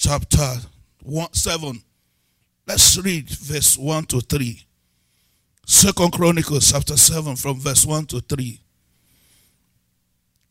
[0.00, 0.56] chapter
[1.02, 1.82] one, 7
[2.66, 4.64] Let's read verse 1 to 3.
[5.66, 8.60] Second Chronicles chapter 7 from verse 1 to 3.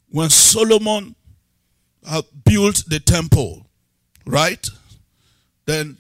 [0.10, 1.16] When Solomon
[2.44, 3.66] built the temple,
[4.26, 4.68] right?
[5.66, 5.98] Then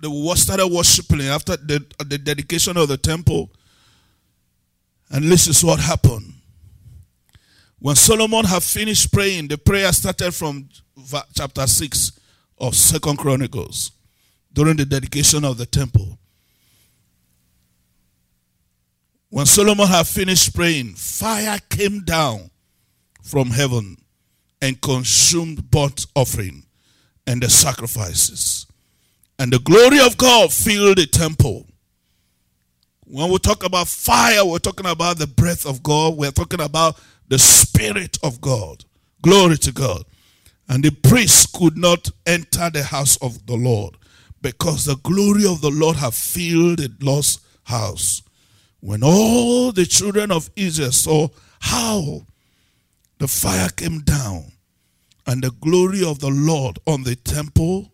[0.00, 3.50] they started worshiping after the, the dedication of the temple.
[5.10, 6.32] And this is what happened.
[7.78, 10.68] When Solomon had finished praying, the prayer started from
[11.34, 12.12] chapter 6
[12.62, 13.90] of Second Chronicles
[14.52, 16.18] during the dedication of the temple.
[19.30, 22.50] When Solomon had finished praying, fire came down
[23.22, 23.96] from heaven
[24.60, 26.64] and consumed both offering
[27.26, 28.66] and the sacrifices.
[29.38, 31.66] And the glory of God filled the temple.
[33.06, 36.16] When we talk about fire, we're talking about the breath of God.
[36.16, 38.84] We're talking about the Spirit of God.
[39.22, 40.04] Glory to God.
[40.72, 43.94] And the priests could not enter the house of the Lord
[44.40, 48.22] because the glory of the Lord had filled the lost house.
[48.80, 51.28] When all the children of Israel saw
[51.60, 52.22] how
[53.18, 54.52] the fire came down
[55.26, 57.92] and the glory of the Lord on the temple,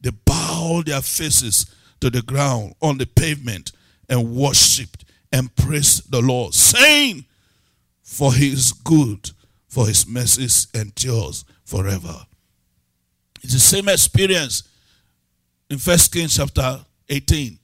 [0.00, 1.66] they bowed their faces
[2.00, 3.72] to the ground on the pavement
[4.08, 7.26] and worshipped and praised the Lord, saying,
[8.02, 9.32] For he is good,
[9.68, 12.14] for his mercies endures forever.
[13.42, 14.62] It's the same experience
[15.70, 17.58] in First Kings chapter 18,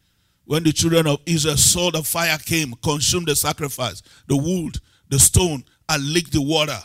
[0.45, 4.77] when the children of Israel saw the fire came, consumed the sacrifice, the wood,
[5.09, 6.79] the stone, and licked the water,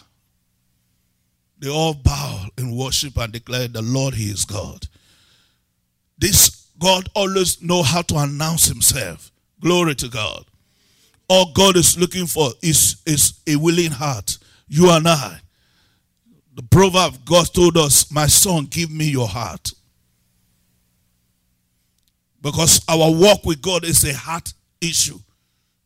[1.60, 4.88] they all bowed in worship and declared, The Lord, He is God.
[6.18, 9.30] This God always know how to announce Himself.
[9.60, 10.46] Glory to God.
[11.28, 14.38] All God is looking for is, is a willing heart.
[14.70, 15.42] You and I.
[16.60, 19.72] The proverb God told us, My son, give me your heart.
[22.42, 24.52] Because our walk with God is a heart
[24.82, 25.20] issue.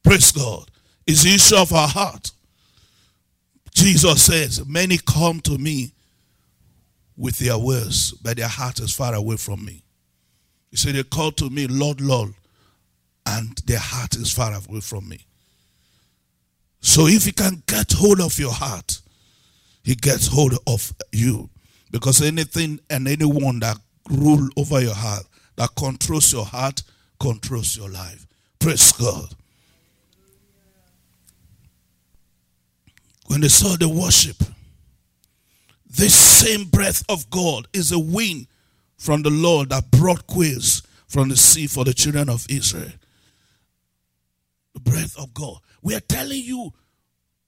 [0.03, 0.71] Praise God.
[1.05, 2.31] It's the issue of our heart.
[3.75, 5.91] Jesus says, Many come to me
[7.15, 9.83] with their words, but their heart is far away from me.
[10.71, 12.33] He said, They call to me, Lord, Lord,
[13.27, 15.23] and their heart is far away from me.
[16.79, 19.02] So if you can get hold of your heart,
[19.83, 21.49] he gets hold of you.
[21.91, 23.77] Because anything and anyone that
[24.09, 25.25] rule over your heart
[25.55, 26.81] that controls your heart,
[27.19, 28.25] controls your life.
[28.59, 29.27] Praise God.
[33.27, 34.37] When they saw the worship,
[35.89, 38.47] this same breath of God is a wind
[38.97, 42.91] from the Lord that brought quails from the sea for the children of Israel.
[44.73, 45.57] The breath of God.
[45.81, 46.73] We are telling you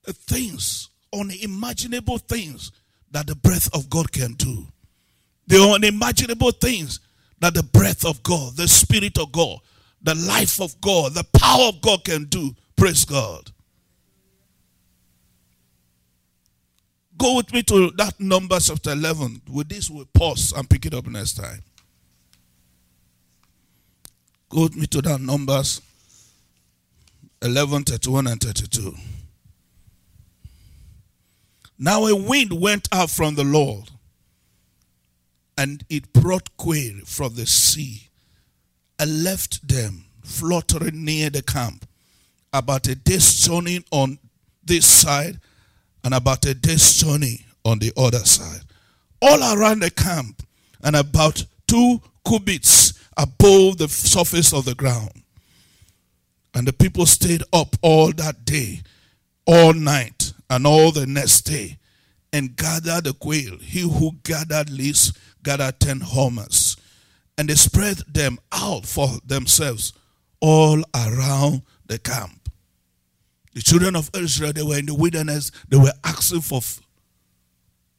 [0.05, 2.71] things, unimaginable things
[3.11, 4.67] that the breath of God can do.
[5.47, 6.99] The unimaginable things
[7.39, 9.59] that the breath of God, the Spirit of God,
[10.01, 12.55] the life of God, the power of God can do.
[12.75, 13.51] Praise God.
[17.17, 19.41] Go with me to that Numbers chapter 11.
[19.49, 21.61] With this, we'll pause and pick it up next time.
[24.49, 25.81] Go with me to that Numbers
[27.41, 28.95] 11 31 and 32.
[31.77, 33.89] Now a wind went up from the Lord,
[35.57, 38.09] and it brought quail from the sea,
[38.97, 41.85] and left them fluttering near the camp,
[42.53, 44.19] about a day's journey on
[44.63, 45.39] this side,
[46.03, 48.61] and about a day's journey on the other side.
[49.21, 50.43] All around the camp,
[50.81, 55.11] and about two cubits above the surface of the ground.
[56.53, 58.81] And the people stayed up all that day,
[59.45, 61.77] all night, and all the next day,
[62.33, 63.57] and gathered the quail.
[63.59, 66.77] He who gathered least gathered ten homers.
[67.37, 69.93] And they spread them out for themselves
[70.39, 72.49] all around the camp.
[73.53, 76.61] The children of Israel, they were in the wilderness, they were asking for,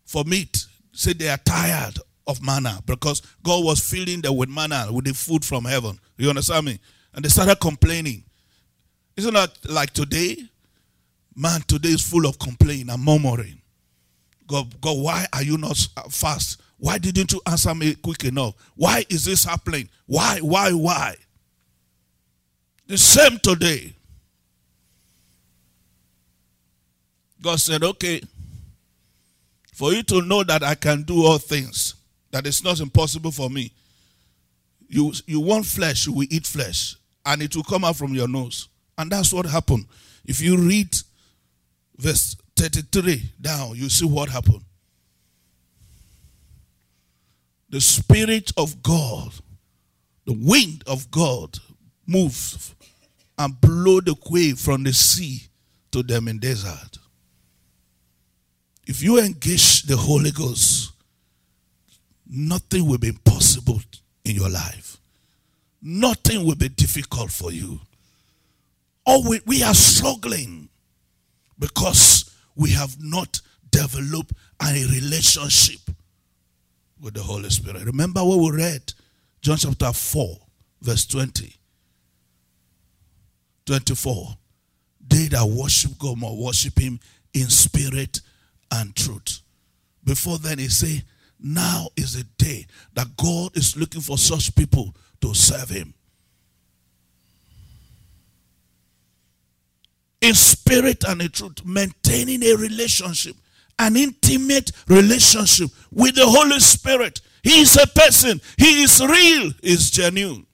[0.05, 0.67] for meat.
[0.93, 5.13] Said they are tired of manna because God was filling them with manna, with the
[5.13, 5.99] food from heaven.
[6.17, 6.79] You understand me?
[7.15, 8.25] And they started complaining.
[9.17, 10.37] Isn't that like today?
[11.37, 13.61] Man, today is full of complaining and murmuring.
[14.47, 15.77] God, God, why are you not
[16.09, 16.63] fast?
[16.79, 18.55] Why didn't you answer me quick enough?
[18.75, 19.91] Why is this happening?
[20.07, 21.17] Why, why, why?
[22.87, 23.93] The same today.
[27.43, 28.23] God said, okay,
[29.75, 31.97] for you to know that I can do all things,
[32.31, 33.73] that it's not impossible for me.
[34.89, 38.29] You, you want flesh, you will eat flesh, and it will come out from your
[38.29, 38.69] nose.
[38.97, 39.87] And that's what happened.
[40.25, 40.97] If you read
[41.99, 44.63] verse 33 down, you see what happened.
[47.69, 49.33] The Spirit of God,
[50.25, 51.59] the wind of God,
[52.07, 52.75] moves
[53.39, 55.43] and blow the quail from the sea
[55.91, 56.99] to them in desert.
[58.87, 60.93] If you engage the Holy Ghost,
[62.27, 63.83] nothing will be impossible
[64.25, 64.99] in your life.
[65.83, 67.81] Nothing will be difficult for you.
[69.05, 70.69] Oh, we, we are struggling
[71.59, 73.41] because we have not
[73.71, 74.33] developed
[74.63, 75.81] a relationship
[77.01, 77.85] with the Holy Spirit.
[77.85, 78.93] Remember what we read?
[79.43, 80.39] John chapter 4,
[80.83, 81.53] verse 20.
[83.67, 84.37] 24.
[85.09, 86.99] They that worship God must worship him
[87.35, 88.21] in spirit
[88.73, 89.41] and truth.
[90.05, 91.03] Before then, he say,
[91.39, 95.95] now is the day that God is looking for such people to serve him.
[100.21, 103.37] In spirit and in truth, maintaining a relationship,
[103.79, 107.21] an intimate relationship with the Holy Spirit.
[107.43, 110.47] He is a person, he is real, is genuine.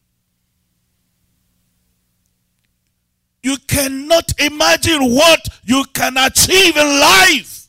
[3.42, 7.68] You cannot imagine what you can achieve in life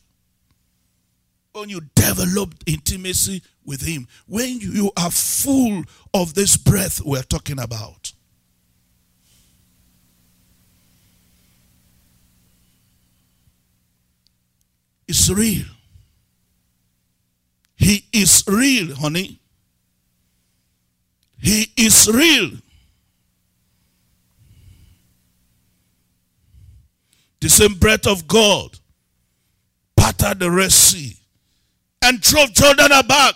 [1.52, 5.82] when you develop intimacy with Him, when you are full
[6.12, 8.12] of this breath we're talking about.
[15.06, 15.66] It's real.
[17.76, 19.40] He is real, honey.
[21.38, 22.50] He is real.
[27.40, 28.78] The same breath of God
[29.96, 31.14] parted the Red Sea
[32.00, 33.34] and drove Jordan back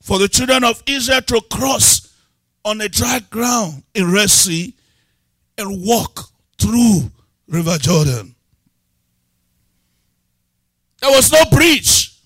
[0.00, 2.14] for the children of Israel to cross
[2.64, 4.74] on a dry ground in Red Sea
[5.58, 7.10] and walk through
[7.48, 8.33] River Jordan.
[11.04, 12.18] There was no breach.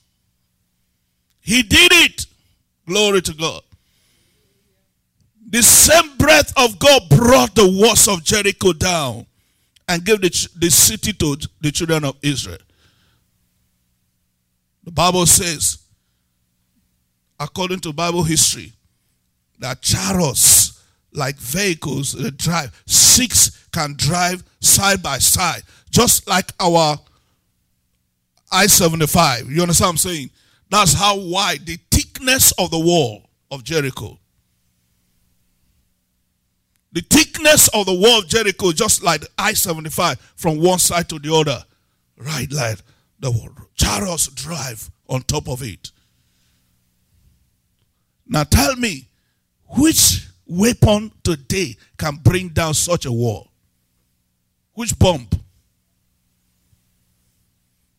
[1.41, 2.27] He did it.
[2.87, 3.63] Glory to God.
[5.51, 9.27] The same breath of God brought the walls of Jericho down
[9.89, 12.59] and gave the, the city to the children of Israel.
[14.85, 15.79] The Bible says,
[17.41, 18.73] according to Bible history,
[19.59, 26.97] that chariots, like vehicles that drive, six can drive side by side, just like our
[28.51, 29.51] I 75.
[29.51, 30.31] You understand what I'm saying?
[30.71, 34.19] That's how wide the thickness of the wall of Jericho.
[36.93, 41.19] The thickness of the wall of Jericho, just like I 75 from one side to
[41.19, 41.63] the other,
[42.17, 42.51] right?
[42.51, 42.79] Like
[43.21, 43.33] the
[43.75, 45.91] chariots drive on top of it.
[48.27, 49.09] Now tell me,
[49.77, 53.51] which weapon today can bring down such a wall?
[54.75, 55.29] Which bomb?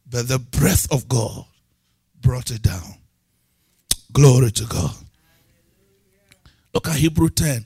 [0.10, 1.45] But the breath of God
[2.22, 2.95] brought it down.
[4.12, 4.95] Glory to God.
[6.74, 7.66] Look at Hebrew 10.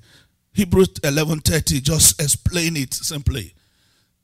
[0.54, 3.54] Hebrew 11:30 just explain it simply.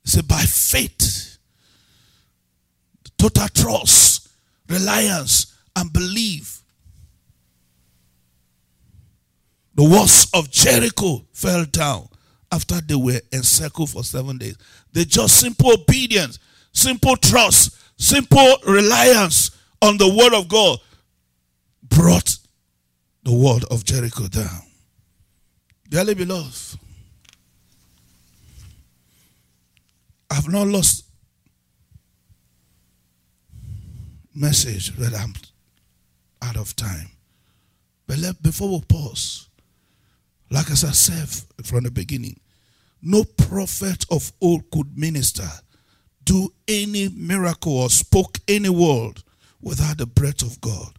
[0.04, 1.38] Said by faith
[3.18, 4.30] total trust,
[4.68, 6.62] reliance and belief.
[9.76, 12.10] The walls of Jericho fell down
[12.52, 14.56] after they were encircled for 7 days.
[14.92, 16.40] They just simple obedience,
[16.72, 20.80] simple trust, simple reliance on the word of God
[21.84, 22.38] brought
[23.24, 24.62] the wall of Jericho down.
[25.90, 26.80] Dearly beloved,
[30.32, 31.06] I've not lost
[34.34, 35.34] message that I'm
[36.42, 37.10] out of time.
[38.08, 39.50] But let, before we pause,
[40.50, 41.28] like as I said
[41.66, 42.40] from the beginning,
[43.02, 45.48] no prophet of old could minister,
[46.30, 49.24] do any miracle, or spoke any word
[49.62, 50.94] without the breath of God,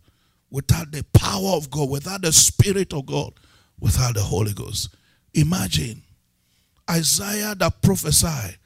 [0.51, 3.33] without the power of God, without the Spirit of God
[3.81, 4.95] without the Holy Ghost.
[5.35, 6.03] Imagine
[6.91, 8.57] Isaiah that prophesied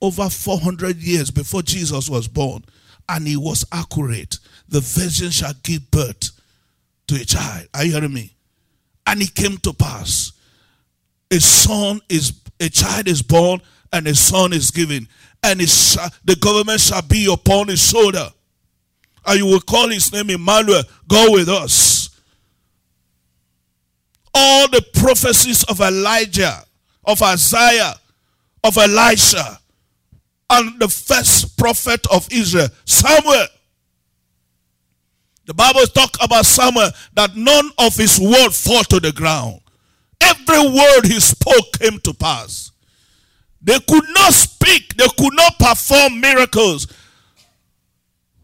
[0.00, 2.64] over 400 years before Jesus was born,
[3.08, 4.38] and he was accurate.
[4.68, 6.30] The virgin shall give birth
[7.08, 7.68] to a child.
[7.74, 8.34] Are you hearing me?
[9.06, 10.32] And it came to pass.
[11.30, 13.60] A son is a child is born,
[13.92, 15.08] and a son is given,
[15.44, 18.28] and the government shall be upon his shoulder.
[19.26, 22.04] And you will call his name Emmanuel, go with us
[24.34, 26.64] all the prophecies of Elijah,
[27.04, 27.94] of Isaiah,
[28.64, 29.60] of Elisha,
[30.50, 33.46] and the first prophet of Israel, Samuel.
[35.46, 39.60] The Bible talk about Samuel that none of his word fall to the ground.
[40.20, 42.63] Every word he spoke came to pass.
[43.64, 46.86] They could not speak, they could not perform miracles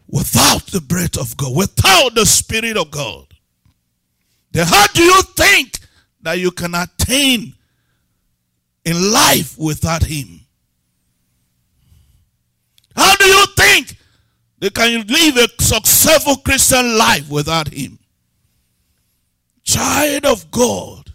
[0.09, 3.27] without the breath of God, without the Spirit of God.
[4.51, 5.79] Then how do you think
[6.23, 7.55] that you can attain
[8.85, 10.41] in life without Him?
[12.97, 13.97] How do you think
[14.59, 17.99] they can live a successful Christian life without Him?
[19.65, 21.13] Child of God,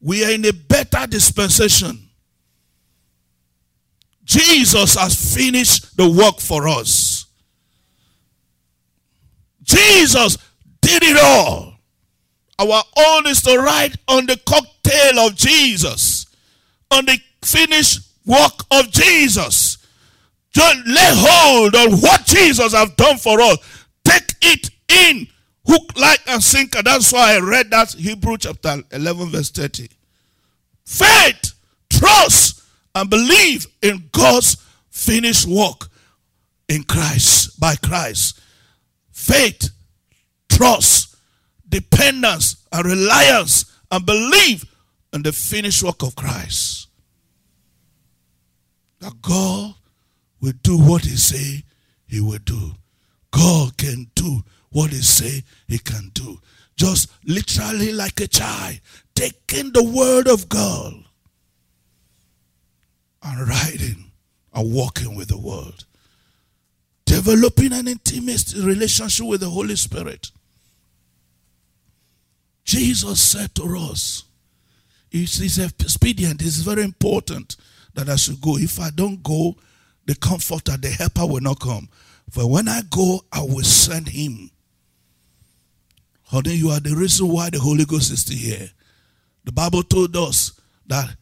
[0.00, 2.09] we are in a better dispensation.
[4.30, 7.26] Jesus has finished the work for us.
[9.64, 10.38] Jesus
[10.80, 11.74] did it all.
[12.60, 16.26] Our own is to ride on the cocktail of Jesus,
[16.92, 19.78] on the finished work of Jesus.
[20.52, 23.58] Just lay hold on what Jesus has done for us.
[24.04, 25.26] Take it in,
[25.66, 26.84] hook, like, and sinker.
[26.84, 29.88] That's why I read that Hebrew chapter 11, verse 30.
[30.84, 31.54] Faith,
[31.88, 32.59] trust,
[32.94, 34.56] and believe in God's
[34.90, 35.88] finished work
[36.68, 38.40] in Christ, by Christ.
[39.10, 39.70] Faith,
[40.48, 41.16] trust,
[41.68, 44.64] dependence and reliance and believe
[45.12, 46.88] in the finished work of Christ.
[49.00, 49.74] That God
[50.40, 51.64] will do what he say
[52.06, 52.72] he will do.
[53.30, 56.38] God can do what he say he can do.
[56.76, 58.80] Just literally like a child,
[59.14, 61.04] taking the word of God
[63.22, 64.10] and riding
[64.54, 65.84] and walking with the world.
[67.06, 70.30] Developing an intimate relationship with the Holy Spirit
[72.70, 74.22] Jesus said to us,
[75.10, 77.56] it's, expedient, it's very important
[77.94, 78.58] that I should go.
[78.58, 79.56] If I don't go,
[80.06, 81.88] the comforter, the helper will not come.
[82.30, 84.52] For when I go, I will send him.
[86.26, 88.70] Honey, you are the reason why the Holy Ghost is still here.
[89.42, 90.52] The Bible told us
[90.86, 91.16] that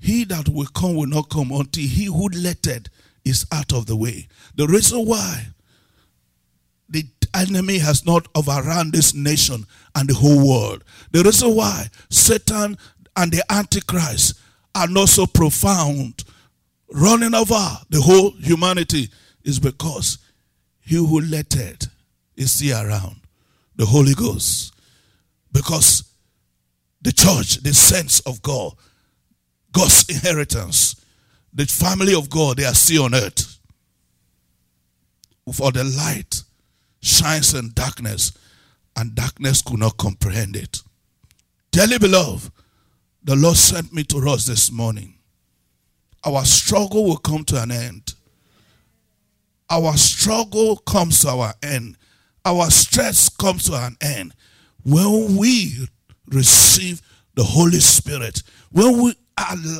[0.00, 2.88] he that will come will not come until he who letted
[3.24, 4.28] is out of the way.
[4.54, 5.46] The reason why
[6.88, 10.84] the enemy has not overrun this nation and the whole world.
[11.12, 12.76] The reason why Satan
[13.16, 14.40] and the Antichrist
[14.74, 16.24] are not so profound,
[16.92, 19.10] running over the whole humanity,
[19.44, 20.18] is because
[20.80, 21.56] he who let
[22.36, 23.16] is still around.
[23.76, 24.74] The Holy Ghost.
[25.52, 26.04] Because
[27.02, 28.72] the church, the sense of God,
[29.72, 30.96] God's inheritance,
[31.52, 33.58] the family of God, they are still on earth.
[35.52, 36.42] For the light
[37.00, 38.32] shines in darkness,
[38.96, 40.82] and darkness could not comprehend it.
[41.72, 42.52] Dearly beloved,
[43.22, 45.14] the Lord sent me to us this morning.
[46.24, 48.14] Our struggle will come to an end.
[49.70, 51.96] Our struggle comes to our end.
[52.44, 54.34] Our stress comes to an end
[54.84, 55.86] when we
[56.26, 57.06] receive the
[57.40, 59.14] the Holy Spirit, when we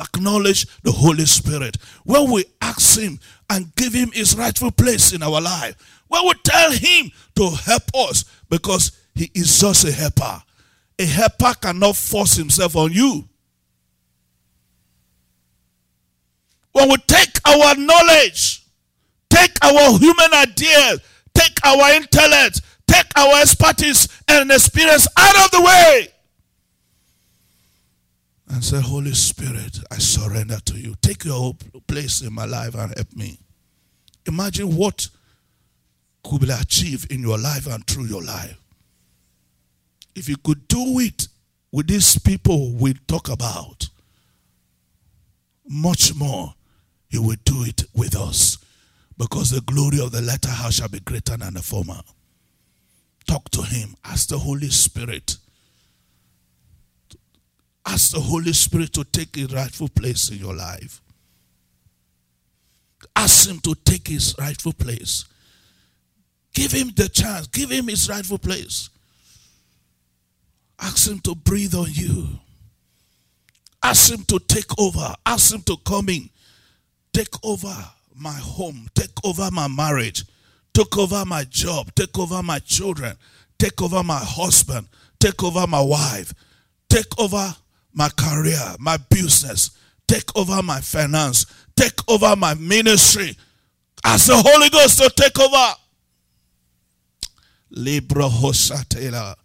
[0.01, 5.23] acknowledge the Holy Spirit, when we ask Him and give Him His rightful place in
[5.23, 5.75] our life,
[6.07, 10.41] when we tell Him to help us, because He is just a helper.
[10.99, 13.27] A helper cannot force himself on you.
[16.73, 18.65] When we take our knowledge,
[19.29, 21.01] take our human ideas,
[21.33, 26.07] take our intellect, take our expertise and experience out of the way,
[28.51, 30.95] and say, Holy Spirit, I surrender to you.
[31.01, 31.55] Take your
[31.87, 33.39] place in my life and help me.
[34.27, 35.07] Imagine what
[36.23, 38.57] could be achieved in your life and through your life.
[40.15, 41.27] If you could do it
[41.71, 43.87] with these people we talk about,
[45.67, 46.53] much more
[47.09, 48.57] you will do it with us.
[49.17, 52.01] Because the glory of the latter house shall be greater than the former.
[53.27, 53.95] Talk to him.
[54.03, 55.37] Ask the Holy Spirit.
[57.85, 61.01] Ask the Holy Spirit to take his rightful place in your life.
[63.15, 65.25] Ask him to take his rightful place.
[66.53, 67.47] Give him the chance.
[67.47, 68.89] Give him his rightful place.
[70.81, 72.27] Ask Him to breathe on you.
[73.83, 75.13] Ask Him to take over.
[75.25, 76.29] Ask Him to come in.
[77.13, 77.73] Take over
[78.15, 78.87] my home.
[78.95, 80.25] Take over my marriage.
[80.73, 81.93] Take over my job.
[81.95, 83.15] Take over my children.
[83.59, 84.87] Take over my husband.
[85.19, 86.33] Take over my wife.
[86.89, 87.55] Take over
[87.93, 89.71] my career, my business.
[90.07, 91.45] Take over my finance.
[91.75, 93.37] Take over my ministry.
[94.03, 95.75] Ask the Holy Ghost to take over.
[97.69, 99.35] Libra Hosatela.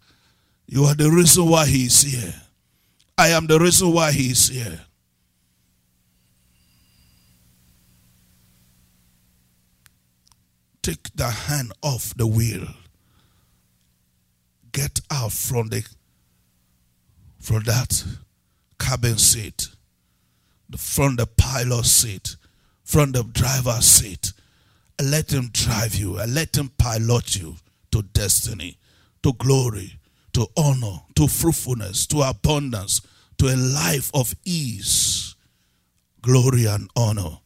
[0.67, 2.33] You are the reason why he is here.
[3.17, 4.81] I am the reason why he is here.
[10.81, 12.67] Take the hand off the wheel.
[14.71, 15.85] Get out from the
[17.39, 18.03] from that
[18.79, 19.67] cabin seat,
[20.77, 22.35] from the pilot seat,
[22.83, 24.33] from the driver's seat.
[24.99, 27.57] And let him drive you and let him pilot you
[27.91, 28.77] to destiny,
[29.21, 29.99] to glory,
[30.33, 33.01] to honor, to fruitfulness, to abundance,
[33.37, 35.35] to a life of ease,
[36.21, 37.37] glory, and honor.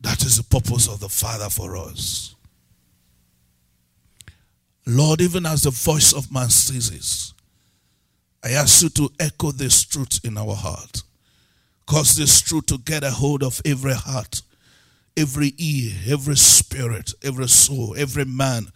[0.00, 2.34] That is the purpose of the Father for us.
[4.86, 7.33] Lord, even as the voice of man ceases,
[8.44, 11.02] I ask you to echo this truth in our heart.
[11.86, 14.42] Cause this truth to get a hold of every heart,
[15.16, 18.66] every ear, every spirit, every soul, every man,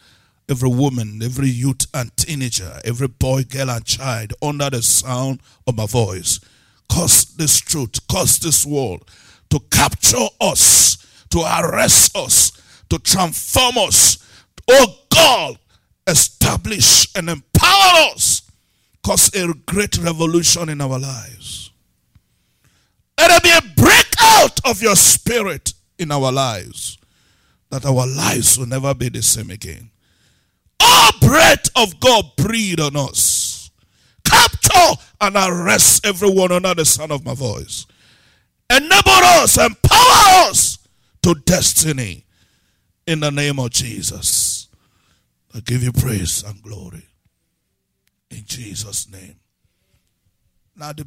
[0.48, 5.76] every woman, every youth and teenager, every boy, girl, and child under the sound of
[5.76, 6.40] my voice.
[6.90, 9.04] Cause this truth, cause this world
[9.50, 10.96] to capture us,
[11.28, 12.52] to arrest us,
[12.88, 14.16] to transform us.
[14.66, 15.58] Oh God,
[16.06, 18.37] establish and empower us.
[19.08, 21.70] Cause a great revolution in our lives.
[23.18, 26.98] Let there be a breakout of your spirit in our lives.
[27.70, 29.90] That our lives will never be the same again
[30.80, 33.70] all breath of God breathe on us.
[34.24, 37.86] Capture and arrest everyone under the sound of my voice.
[38.70, 40.78] Enable us, empower us
[41.22, 42.26] to destiny
[43.06, 44.68] in the name of Jesus.
[45.54, 47.07] I give you praise and glory
[48.30, 49.36] in Jesus' name.
[50.76, 51.06] Now, the,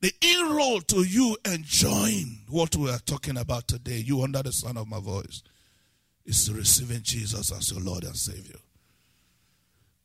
[0.00, 4.78] the inroad to you enjoying what we are talking about today, you under the sound
[4.78, 5.42] of my voice
[6.24, 8.58] is receiving Jesus as your Lord and Savior.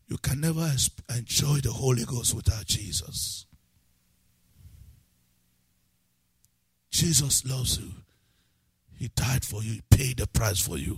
[0.07, 0.69] You can never
[1.15, 3.45] enjoy the Holy Ghost without Jesus.
[6.89, 7.91] Jesus loves you.
[8.97, 9.73] He died for you.
[9.73, 10.97] He paid the price for you.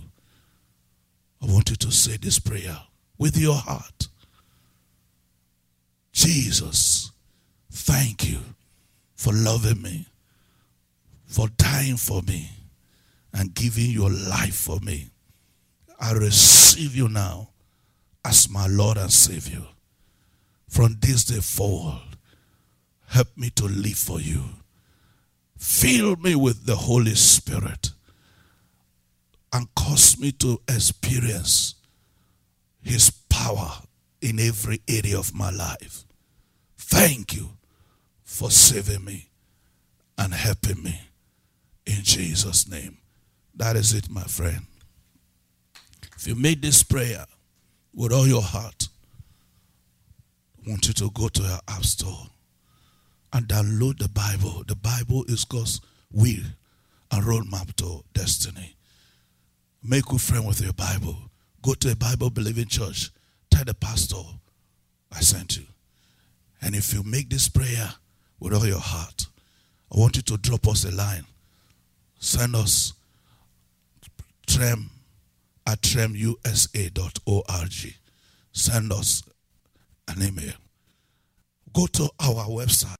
[1.42, 2.78] I want you to say this prayer
[3.18, 3.99] with your heart.
[6.12, 7.12] Jesus,
[7.70, 8.38] thank you
[9.14, 10.06] for loving me,
[11.26, 12.50] for dying for me
[13.32, 15.10] and giving your life for me.
[16.00, 17.50] I receive you now
[18.24, 19.62] as my Lord and Savior.
[20.68, 22.00] From this day forward,
[23.08, 24.42] help me to live for you.
[25.58, 27.90] Fill me with the Holy Spirit
[29.52, 31.74] and cause me to experience
[32.82, 33.70] His power
[34.20, 36.04] in every area of my life.
[36.76, 37.50] Thank you
[38.24, 39.28] for saving me
[40.18, 41.00] and helping me.
[41.86, 42.98] In Jesus' name.
[43.54, 44.66] That is it, my friend.
[46.16, 47.24] If you made this prayer
[47.94, 48.88] with all your heart,
[50.58, 52.26] I want you to go to your app store
[53.32, 54.64] and download the Bible.
[54.66, 55.80] The Bible is God's
[56.12, 56.44] will
[57.10, 58.76] and roadmap to destiny.
[59.82, 61.16] Make a friend with your Bible.
[61.62, 63.10] Go to a Bible believing church.
[63.60, 64.16] Tell the pastor
[65.12, 65.64] I sent you.
[66.62, 67.90] And if you make this prayer
[68.38, 69.26] with all your heart,
[69.94, 71.26] I want you to drop us a line.
[72.18, 72.94] Send us
[74.46, 74.88] trem
[75.66, 76.40] at tremusa.org.
[78.52, 79.22] Send us
[80.08, 80.54] an email.
[81.74, 82.96] Go to our website.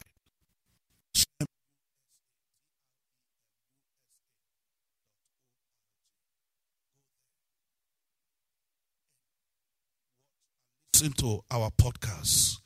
[11.01, 12.59] Listen to our podcast,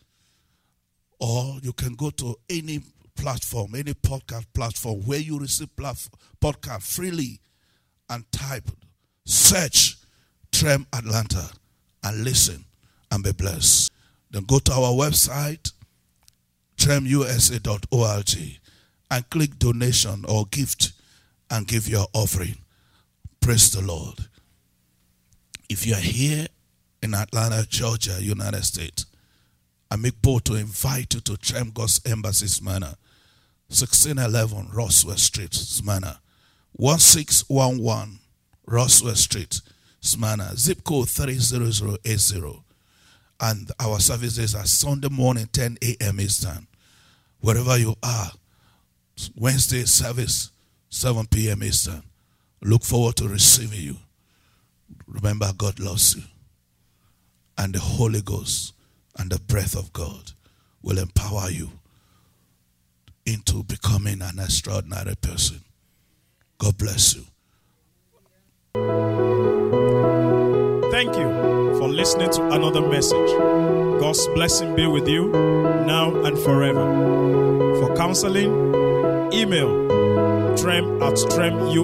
[1.20, 2.80] or you can go to any
[3.14, 7.38] platform, any podcast platform where you receive podcast freely
[8.10, 8.68] and type,
[9.24, 9.98] search
[10.50, 11.48] Trem Atlanta
[12.02, 12.64] and listen
[13.12, 13.92] and be blessed.
[14.32, 15.70] Then go to our website,
[16.76, 18.60] tremusa.org,
[19.12, 20.90] and click donation or gift
[21.50, 22.56] and give your offering.
[23.40, 24.18] Praise the Lord.
[25.70, 26.48] If you are here
[27.04, 29.04] in Atlanta, Georgia, United States,
[29.90, 32.96] I make bold to invite you to Trem God's Embassy, Smyrna,
[33.68, 36.20] 1611 Roswell Street, Smyrna,
[36.72, 38.18] 1611
[38.66, 39.60] Roswell Street,
[40.00, 42.62] Smyrna, zip code 30080.
[43.40, 46.20] And our services are Sunday morning, 10 a.m.
[46.20, 46.66] Eastern.
[47.40, 48.30] Wherever you are,
[49.36, 50.50] Wednesday service,
[50.88, 51.62] 7 p.m.
[51.62, 52.02] Eastern.
[52.62, 53.96] Look forward to receiving you.
[55.06, 56.22] Remember, God loves you.
[57.56, 58.74] And the Holy Ghost
[59.18, 60.32] and the breath of God
[60.82, 61.70] will empower you
[63.26, 65.60] into becoming an extraordinary person.
[66.58, 67.24] God bless you.
[70.90, 71.28] Thank you
[71.78, 73.30] for listening to another message.
[74.00, 75.28] God's blessing be with you
[75.86, 76.84] now and forever.
[77.80, 78.52] For counseling,
[79.32, 79.84] email
[80.56, 81.74] trem at tremusa.org.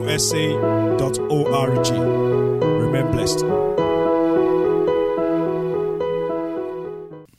[2.63, 3.90] Remain blessed.